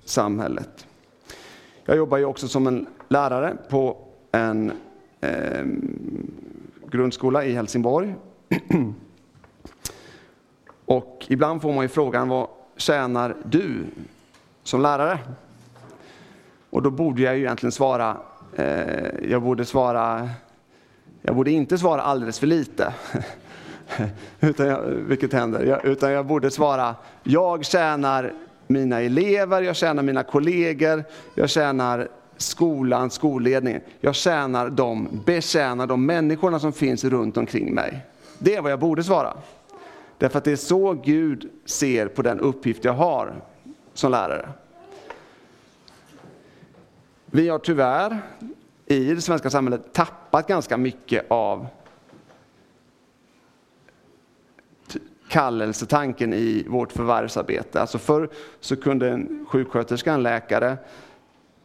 samhället. 0.05 0.87
Jag 1.85 1.97
jobbar 1.97 2.17
ju 2.17 2.25
också 2.25 2.47
som 2.47 2.67
en 2.67 2.87
lärare 3.07 3.57
på 3.69 3.97
en 4.31 4.71
eh, 5.21 5.65
grundskola 6.89 7.45
i 7.45 7.53
Helsingborg. 7.53 8.15
Och 10.85 11.25
ibland 11.27 11.61
får 11.61 11.73
man 11.73 11.83
ju 11.83 11.87
frågan, 11.87 12.29
vad 12.29 12.47
tjänar 12.77 13.35
du 13.43 13.85
som 14.63 14.81
lärare? 14.81 15.19
Och 16.69 16.81
då 16.81 16.91
borde 16.91 17.21
jag 17.21 17.37
ju 17.37 17.43
egentligen 17.43 17.71
svara, 17.71 18.17
eh, 18.55 19.29
jag 19.29 19.41
borde 19.41 19.65
svara, 19.65 20.29
jag 21.21 21.35
borde 21.35 21.51
inte 21.51 21.77
svara 21.77 22.01
alldeles 22.01 22.39
för 22.39 22.47
lite. 22.47 22.93
utan 24.39 24.67
jag, 24.67 24.81
vilket 24.81 25.33
händer, 25.33 25.63
jag, 25.63 25.85
utan 25.85 26.11
jag 26.11 26.25
borde 26.25 26.51
svara, 26.51 26.95
jag 27.23 27.65
tjänar 27.65 28.33
mina 28.67 29.01
elever, 29.01 29.61
jag 29.61 29.75
tjänar 29.75 30.03
mina 30.03 30.23
kollegor, 30.23 31.03
jag 31.35 31.49
tjänar 31.49 32.07
skolan, 32.37 33.09
skolledningen. 33.09 33.81
Jag 33.99 34.15
tjänar 34.15 34.69
de, 34.69 35.21
betjänar 35.25 35.87
de 35.87 36.05
människorna 36.05 36.59
som 36.59 36.73
finns 36.73 37.03
runt 37.03 37.37
omkring 37.37 37.73
mig. 37.73 38.05
Det 38.39 38.55
är 38.55 38.61
vad 38.61 38.71
jag 38.71 38.79
borde 38.79 39.03
svara. 39.03 39.33
Därför 40.17 40.37
att 40.37 40.43
det 40.43 40.51
är 40.51 40.55
så 40.55 40.93
Gud 40.93 41.49
ser 41.65 42.07
på 42.07 42.21
den 42.21 42.39
uppgift 42.39 42.85
jag 42.85 42.93
har 42.93 43.41
som 43.93 44.11
lärare. 44.11 44.49
Vi 47.25 47.49
har 47.49 47.59
tyvärr 47.59 48.21
i 48.85 49.13
det 49.13 49.21
svenska 49.21 49.49
samhället 49.49 49.93
tappat 49.93 50.47
ganska 50.47 50.77
mycket 50.77 51.25
av 51.27 51.67
kallelsetanken 55.29 56.33
i 56.33 56.65
vårt 56.67 56.91
förvärvsarbete. 56.91 57.81
Alltså 57.81 57.97
förr 57.97 58.29
så 58.59 58.75
kunde 58.75 59.09
en 59.09 59.45
sjuksköterska, 59.49 60.13
en 60.13 60.23
läkare, 60.23 60.77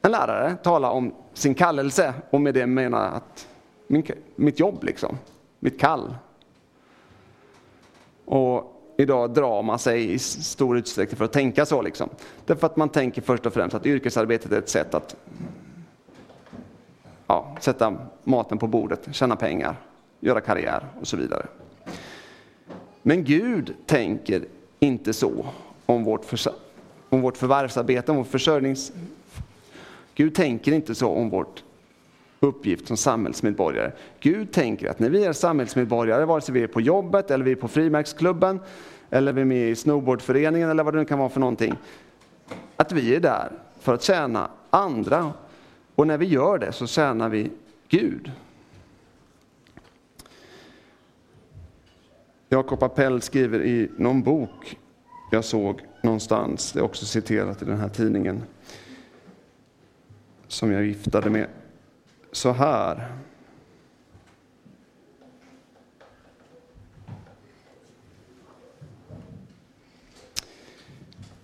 en 0.03 0.11
lärare 0.11 0.57
tala 0.63 0.91
om 0.91 1.15
sin 1.35 1.55
kallelse 1.55 2.15
och 2.31 2.41
med 2.41 2.55
det 2.55 2.67
mena 2.67 3.09
att 3.09 3.49
min, 3.87 4.07
mitt 4.37 4.61
jobb, 4.61 4.85
liksom, 4.85 5.19
mitt 5.59 5.81
kall. 5.81 6.15
Och 8.31 8.95
idag 8.97 9.31
drar 9.31 9.63
man 9.63 9.79
sig 9.79 10.13
i 10.13 10.19
stor 10.19 10.79
utsträckning 10.79 11.17
för 11.17 11.25
att 11.25 11.33
tänka 11.33 11.67
så. 11.67 11.83
Liksom. 11.83 12.09
Därför 12.47 12.67
att 12.67 12.77
man 12.77 12.89
tänker 12.89 13.23
först 13.23 13.47
och 13.47 13.53
främst 13.53 13.75
att 13.75 13.87
yrkesarbetet 13.87 14.53
är 14.53 14.59
ett 14.59 14.69
sätt 14.69 14.95
att 14.95 15.17
ja, 17.27 17.57
sätta 17.61 17.97
maten 18.25 18.59
på 18.59 18.67
bordet, 18.67 19.09
tjäna 19.13 19.37
pengar, 19.37 19.77
göra 20.21 20.41
karriär 20.41 20.87
och 21.01 21.07
så 21.07 21.17
vidare. 21.17 21.47
Men 23.03 23.25
Gud 23.25 23.75
tänker 23.87 24.45
inte 24.79 25.13
så 25.13 25.47
om 25.87 26.05
vårt, 26.05 26.25
för, 26.25 26.39
om 27.09 27.21
vårt 27.21 27.37
förvärvsarbete, 27.37 28.11
om 28.11 28.17
vår 28.17 28.25
försörjnings... 28.25 28.93
Gud 30.15 30.35
tänker 30.35 30.73
inte 30.73 30.95
så 30.95 31.09
om 31.09 31.31
vårt 31.31 31.65
uppgift 32.41 32.89
som 32.89 32.97
samhällsmedborgare. 32.97 33.93
Gud 34.21 34.53
tänker 34.53 34.91
att 34.91 34.99
när 34.99 35.11
vi 35.11 35.25
är 35.25 35.33
samhällsmedborgare, 35.33 36.25
vare 36.25 36.41
sig 36.41 36.55
vi 36.55 36.63
är 36.63 36.67
på 36.67 36.81
jobbet 36.81 37.31
eller 37.31 37.45
vi 37.45 37.53
är 37.53 37.57
på 37.57 37.69
frimärksklubben 37.69 38.61
eller 39.11 39.33
vi 39.33 39.41
är 39.41 39.45
med 39.45 39.71
i 39.71 39.77
snowboardföreningen 39.77 40.71
eller 40.71 40.85
vad 40.85 40.95
det 40.95 40.99
nu 40.99 41.05
kan 41.05 41.19
vara 41.19 41.29
för 41.29 41.41
någonting, 41.41 41.75
att 42.77 42.93
vi 42.93 43.15
är 43.15 43.21
där 43.21 43.53
för 43.81 43.95
att 43.95 44.03
tjäna 44.03 44.51
andra. 44.71 45.33
Och 45.95 46.07
när 46.07 46.19
vi 46.19 46.27
gör 46.27 46.59
det 46.59 46.73
så 46.73 46.87
tjänar 46.87 47.29
vi 47.29 47.51
Gud. 47.89 48.33
Jakob 52.49 52.83
Appell 52.83 53.21
skriver 53.21 53.63
i 53.63 53.91
någon 53.97 54.23
bok 54.23 54.77
jag 55.31 55.45
såg 55.45 55.81
någonstans, 56.03 56.73
det 56.73 56.81
är 56.81 56.85
också 56.85 57.07
citerat 57.07 57.63
i 57.63 57.65
den 57.65 57.79
här 57.79 57.89
tidningen, 57.89 58.43
som 60.49 60.73
jag 60.73 60.81
viftade 60.81 61.31
med, 61.31 61.47
så 62.33 62.53
här. 62.53 63.13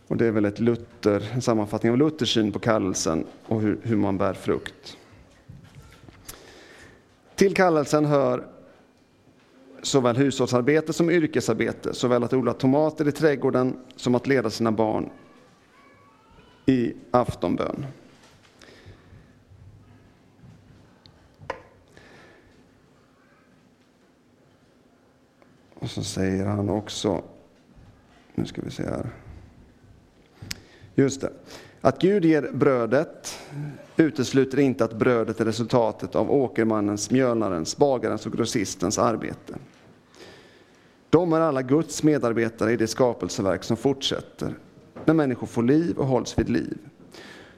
Och 0.09 0.17
det 0.17 0.27
är 0.27 0.31
väl 0.31 0.45
ett 0.45 0.61
Luther, 0.61 1.31
en 1.35 1.43
sammanfattning 1.43 1.93
av 1.93 1.99
Luthers 1.99 2.35
syn 2.35 2.53
på 2.53 2.59
kallelsen 2.59 3.27
och 3.47 3.61
hur, 3.61 3.79
hur 3.83 3.97
man 3.97 4.19
bär 4.19 4.35
frukt. 4.35 4.97
Till 7.35 7.55
kallelsen 7.55 8.05
hör 8.05 8.47
såväl 9.83 10.17
hushållsarbete 10.17 10.93
som 10.93 11.11
yrkesarbete, 11.11 11.95
såväl 11.95 12.25
att 12.25 12.33
odla 12.33 12.53
tomater 12.53 13.09
i 13.09 13.13
trädgården 13.13 13.77
som 13.97 14.15
att 14.15 14.27
leda 14.27 14.51
sina 14.51 14.73
barn 14.73 15.11
i 16.67 16.95
aftonbön. 17.11 17.87
Och 25.87 25.91
så 25.91 26.03
säger 26.03 26.47
han 26.47 26.71
också, 26.71 27.23
nu 28.35 28.47
ska 28.47 28.63
vi 28.63 28.71
se 28.71 28.83
här. 28.83 29.07
Just 30.95 31.21
det. 31.21 31.33
Att 31.81 32.01
Gud 32.01 32.25
ger 32.25 32.51
brödet 32.53 33.39
utesluter 33.97 34.59
inte 34.59 34.85
att 34.85 34.93
brödet 34.93 35.41
är 35.41 35.45
resultatet 35.45 36.15
av 36.15 36.31
åkermannens, 36.31 37.11
mjölnarens, 37.11 37.77
bagarens 37.77 38.27
och 38.27 38.33
grossistens 38.33 38.99
arbete. 38.99 39.55
De 41.11 41.33
är 41.33 41.41
alla 41.41 41.63
Guds 41.63 42.03
medarbetare 42.03 42.73
i 42.73 42.77
det 42.77 42.87
skapelseverk 42.87 43.65
som 43.65 43.77
fortsätter 43.77 44.55
när 45.05 45.15
människor 45.15 45.47
får 45.47 45.63
liv 45.63 45.99
och 45.99 46.07
hålls 46.07 46.39
vid 46.39 46.49
liv. 46.49 46.79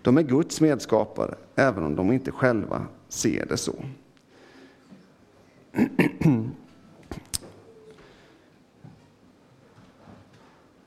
De 0.03 0.19
är 0.19 0.23
Guds 0.23 0.61
medskapare, 0.61 1.35
även 1.55 1.85
om 1.85 1.97
de 1.97 2.13
inte 2.13 2.31
själva 2.31 2.87
ser 3.09 3.47
det 3.47 3.57
så. 3.57 3.75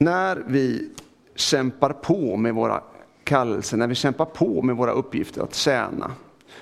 när 0.02 0.44
vi 0.48 0.90
kämpar 1.36 1.94
på 1.94 2.38
med 2.38 2.54
våra 2.54 2.84
kallelser, 3.24 3.78
när 3.78 3.88
vi 3.88 3.96
kämpar 3.96 4.26
på 4.26 4.62
med 4.62 4.76
våra 4.76 4.92
uppgifter 4.92 5.42
att 5.42 5.56
tjäna, 5.56 6.12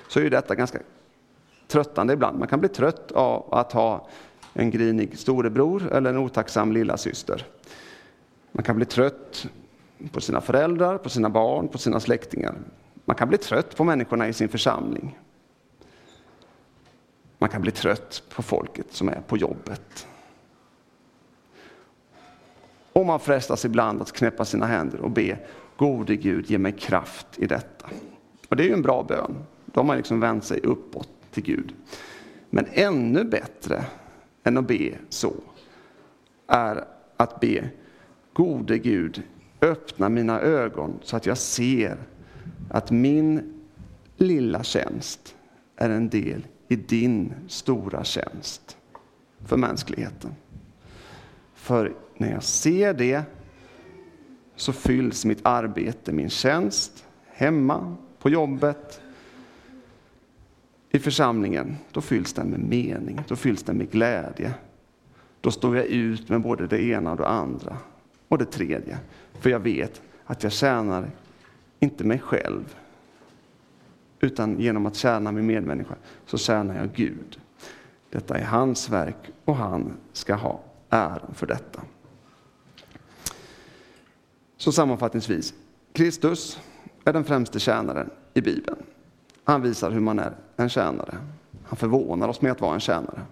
så 0.08 0.20
är 0.20 0.30
detta 0.30 0.54
ganska 0.54 0.78
tröttande 1.68 2.12
ibland. 2.12 2.38
Man 2.38 2.48
kan 2.48 2.60
bli 2.60 2.68
trött 2.68 3.12
av 3.12 3.54
att 3.54 3.72
ha 3.72 4.08
en 4.52 4.70
grinig 4.70 5.18
storebror 5.18 5.92
eller 5.92 6.10
en 6.10 6.16
otacksam 6.16 6.72
lilla 6.72 6.96
syster. 6.96 7.46
Man 8.52 8.64
kan 8.64 8.76
bli 8.76 8.84
trött 8.84 9.46
på 10.12 10.20
sina 10.20 10.40
föräldrar, 10.40 10.98
på 10.98 11.08
sina 11.08 11.30
barn, 11.30 11.68
på 11.68 11.78
sina 11.78 12.00
släktingar. 12.00 12.54
Man 13.04 13.16
kan 13.16 13.28
bli 13.28 13.38
trött 13.38 13.76
på 13.76 13.84
människorna 13.84 14.28
i 14.28 14.32
sin 14.32 14.48
församling. 14.48 15.18
Man 17.38 17.48
kan 17.48 17.62
bli 17.62 17.70
trött 17.70 18.22
på 18.34 18.42
folket 18.42 18.86
som 18.90 19.08
är 19.08 19.20
på 19.26 19.36
jobbet. 19.36 20.06
Och 23.00 23.06
man 23.06 23.20
frestas 23.20 23.64
ibland 23.64 24.02
att 24.02 24.12
knäppa 24.12 24.44
sina 24.44 24.66
händer 24.66 25.00
och 25.00 25.10
be 25.10 25.38
Gode 25.76 26.16
Gud, 26.16 26.50
ge 26.50 26.58
mig 26.58 26.72
kraft 26.72 27.26
i 27.36 27.46
detta. 27.46 27.86
Och 28.48 28.56
det 28.56 28.62
är 28.62 28.66
ju 28.66 28.72
en 28.72 28.82
bra 28.82 29.02
bön. 29.02 29.36
Då 29.66 29.80
har 29.80 29.84
man 29.84 29.96
liksom 29.96 30.20
vänt 30.20 30.44
sig 30.44 30.60
uppåt 30.60 31.08
till 31.30 31.42
Gud. 31.42 31.74
Men 32.50 32.66
ännu 32.72 33.24
bättre 33.24 33.84
än 34.44 34.58
att 34.58 34.68
be 34.68 34.94
så 35.08 35.32
är 36.46 36.84
att 37.16 37.40
be 37.40 37.70
Gode 38.32 38.78
Gud, 38.78 39.22
öppna 39.60 40.08
mina 40.08 40.40
ögon 40.40 40.98
så 41.02 41.16
att 41.16 41.26
jag 41.26 41.38
ser 41.38 41.96
att 42.70 42.90
min 42.90 43.54
lilla 44.16 44.62
tjänst 44.62 45.36
är 45.76 45.90
en 45.90 46.08
del 46.08 46.46
i 46.68 46.76
din 46.76 47.34
stora 47.48 48.04
tjänst 48.04 48.76
för 49.46 49.56
mänskligheten. 49.56 50.30
För 51.70 51.92
när 52.16 52.32
jag 52.32 52.42
ser 52.42 52.94
det 52.94 53.22
så 54.56 54.72
fylls 54.72 55.24
mitt 55.24 55.38
arbete, 55.42 56.12
min 56.12 56.30
tjänst, 56.30 57.06
hemma, 57.26 57.96
på 58.18 58.30
jobbet, 58.30 59.00
i 60.90 60.98
församlingen, 60.98 61.76
då 61.92 62.00
fylls 62.00 62.32
den 62.32 62.46
med 62.46 62.60
mening, 62.60 63.20
då 63.28 63.36
fylls 63.36 63.62
den 63.62 63.76
med 63.76 63.90
glädje. 63.90 64.54
Då 65.40 65.50
står 65.50 65.76
jag 65.76 65.86
ut 65.86 66.28
med 66.28 66.40
både 66.40 66.66
det 66.66 66.82
ena 66.82 67.10
och 67.10 67.16
det 67.16 67.28
andra 67.28 67.76
och 68.28 68.38
det 68.38 68.44
tredje. 68.44 68.98
För 69.32 69.50
jag 69.50 69.60
vet 69.60 70.02
att 70.24 70.42
jag 70.42 70.52
tjänar 70.52 71.10
inte 71.80 72.04
mig 72.04 72.18
själv, 72.18 72.76
utan 74.20 74.60
genom 74.60 74.86
att 74.86 74.96
tjäna 74.96 75.32
min 75.32 75.46
medmänniska 75.46 75.94
så 76.26 76.38
tjänar 76.38 76.76
jag 76.76 76.92
Gud. 76.92 77.40
Detta 78.10 78.38
är 78.38 78.44
hans 78.44 78.90
verk 78.90 79.30
och 79.44 79.56
han 79.56 79.92
ska 80.12 80.34
ha 80.34 80.60
äran 80.90 81.34
för 81.34 81.46
detta. 81.46 81.82
Så 84.56 84.72
sammanfattningsvis, 84.72 85.54
Kristus 85.92 86.60
är 87.04 87.12
den 87.12 87.24
främste 87.24 87.60
tjänaren 87.60 88.10
i 88.34 88.40
Bibeln. 88.40 88.82
Han 89.44 89.62
visar 89.62 89.90
hur 89.90 90.00
man 90.00 90.18
är 90.18 90.36
en 90.56 90.68
tjänare. 90.68 91.18
Han 91.64 91.76
förvånar 91.76 92.28
oss 92.28 92.40
med 92.40 92.52
att 92.52 92.60
vara 92.60 92.74
en 92.74 92.80
tjänare. 92.80 93.22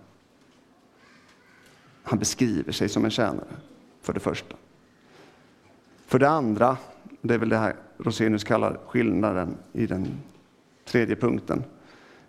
Han 2.03 2.19
beskriver 2.19 2.73
sig 2.73 2.89
som 2.89 3.05
en 3.05 3.11
tjänare, 3.11 3.57
för 4.03 4.13
det 4.13 4.21
första. 4.21 4.57
För 6.07 6.19
det 6.19 6.29
andra, 6.29 6.77
det 7.21 7.35
är 7.35 7.39
väl 7.39 7.49
det 7.49 7.57
här 7.57 7.77
Rosenius 7.99 8.45
kallar 8.45 8.79
skillnaden 8.87 9.57
i 9.73 9.87
den 9.87 10.07
tredje 10.85 11.17
punkten. 11.17 11.65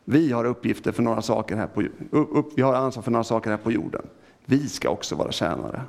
Vi 0.05 0.31
har 0.31 0.45
uppgifter 0.45 0.91
för 0.91 1.03
några 1.03 1.21
saker 1.21 1.55
här 1.55 1.67
på, 1.67 1.83
upp, 2.11 2.51
vi 2.55 2.61
har 2.61 2.73
ansvar 2.73 3.03
för 3.03 3.11
några 3.11 3.23
saker 3.23 3.49
här 3.49 3.57
på 3.57 3.71
jorden. 3.71 4.07
Vi 4.49 4.69
ska 4.69 4.89
också 4.89 5.15
vara 5.15 5.31
tjänare. 5.31 5.83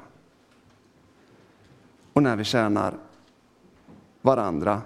Och 2.13 2.23
när 2.23 2.37
vi 2.37 2.45
tjänar 2.45 2.95
varandra 4.23 4.83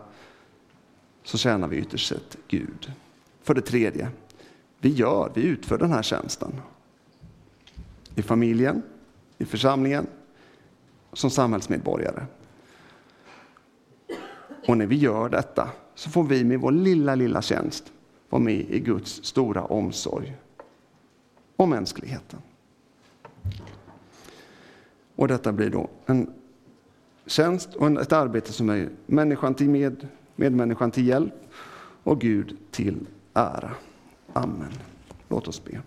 så 1.23 1.39
tjänar 1.39 1.69
vi 1.69 1.77
ytterst 1.77 2.09
sett 2.09 2.37
Gud. 2.49 2.93
För 3.43 3.55
det 3.55 3.61
tredje, 3.61 4.09
vi 4.79 4.89
gör, 4.89 5.33
vi 5.35 5.43
utför 5.43 5.79
den 5.79 5.93
här 5.93 6.03
tjänsten. 6.03 6.61
I 8.15 8.23
familjen, 8.23 8.83
i 9.39 9.45
församlingen, 9.45 10.07
som 11.13 11.31
samhällsmedborgare. 11.31 12.27
Och 14.69 14.79
när 14.79 14.87
vi 14.87 14.97
gör 14.97 15.29
detta 15.29 15.71
så 15.95 16.11
får 16.11 16.25
vi 16.25 16.45
med 16.45 16.61
vår 16.61 16.73
lilla, 16.73 17.15
lilla 17.15 17.43
tjänst 17.43 17.93
vara 18.29 18.43
med 18.43 18.61
i 18.61 18.81
Guds 18.81 19.25
stora 19.25 19.65
omsorg 19.65 20.37
om 21.57 21.71
mänskligheten. 21.71 22.41
Och 25.17 25.29
detta 25.29 25.53
blir 25.53 25.71
då 25.71 25.91
en 26.07 26.31
tjänst 27.27 27.75
och 27.75 28.01
ett 28.01 28.13
arbete 28.13 28.53
som 28.53 28.71
är 28.71 28.89
människan 29.07 29.55
till 29.55 29.71
med, 29.71 30.07
medmänniskan 30.37 30.91
till 30.91 31.07
hjälp 31.07 31.35
och 32.03 32.21
Gud 32.21 32.57
till 32.71 33.07
ära. 33.35 33.71
Amen. 34.33 34.73
Låt 35.29 35.49
oss 35.49 35.63
be. 35.65 35.83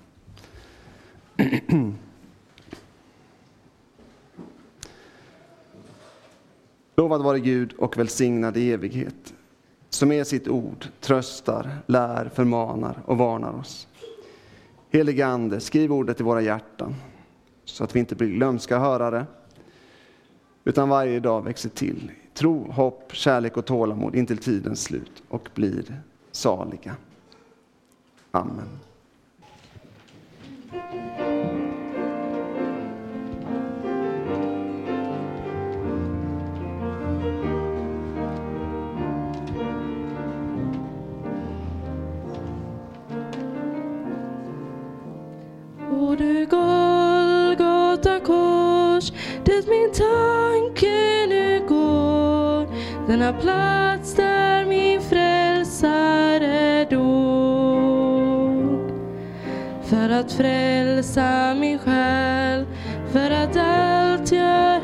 Lovad 6.96 7.22
vare 7.22 7.40
Gud 7.40 7.74
och 7.74 7.98
välsignad 7.98 8.58
i 8.58 8.72
evighet, 8.72 9.34
som 9.90 10.10
med 10.10 10.28
sitt 10.28 10.48
ord 10.48 10.88
tröstar, 11.00 11.78
lär, 11.86 12.30
förmanar 12.30 13.02
och 13.06 13.18
varnar 13.18 13.54
oss. 13.54 13.88
Helige 14.90 15.26
Ande, 15.26 15.60
skriv 15.60 15.94
ordet 15.94 16.20
i 16.20 16.24
våra 16.24 16.42
hjärtan, 16.42 16.96
så 17.70 17.84
att 17.84 17.96
vi 17.96 18.00
inte 18.00 18.16
blir 18.16 18.28
glömska 18.28 18.80
hörare, 18.80 19.26
utan 20.64 20.90
varje 20.90 21.20
dag 21.20 21.44
växer 21.44 21.70
till 21.70 22.12
tro, 22.34 22.72
hopp, 22.72 23.16
kärlek 23.16 23.58
och 23.58 23.66
tålamod 23.66 24.16
intill 24.16 24.38
tidens 24.38 24.84
slut 24.84 25.24
och 25.30 25.50
blir 25.54 26.02
saliga. 26.32 26.96
Amen. 28.32 28.68
Dit 49.48 49.68
min 49.68 49.92
tanke 49.92 51.26
nu 51.28 51.66
går, 51.68 52.68
denna 53.08 53.34
plats 53.34 54.14
där 54.16 54.66
min 54.66 55.02
frälsare 55.02 56.86
dog. 56.90 58.18
För 59.84 60.10
att 60.10 60.32
frälsa 60.32 61.56
min 61.60 61.80
själ, 61.80 62.66
för 63.12 63.32
att 63.32 63.54
där 63.54 64.77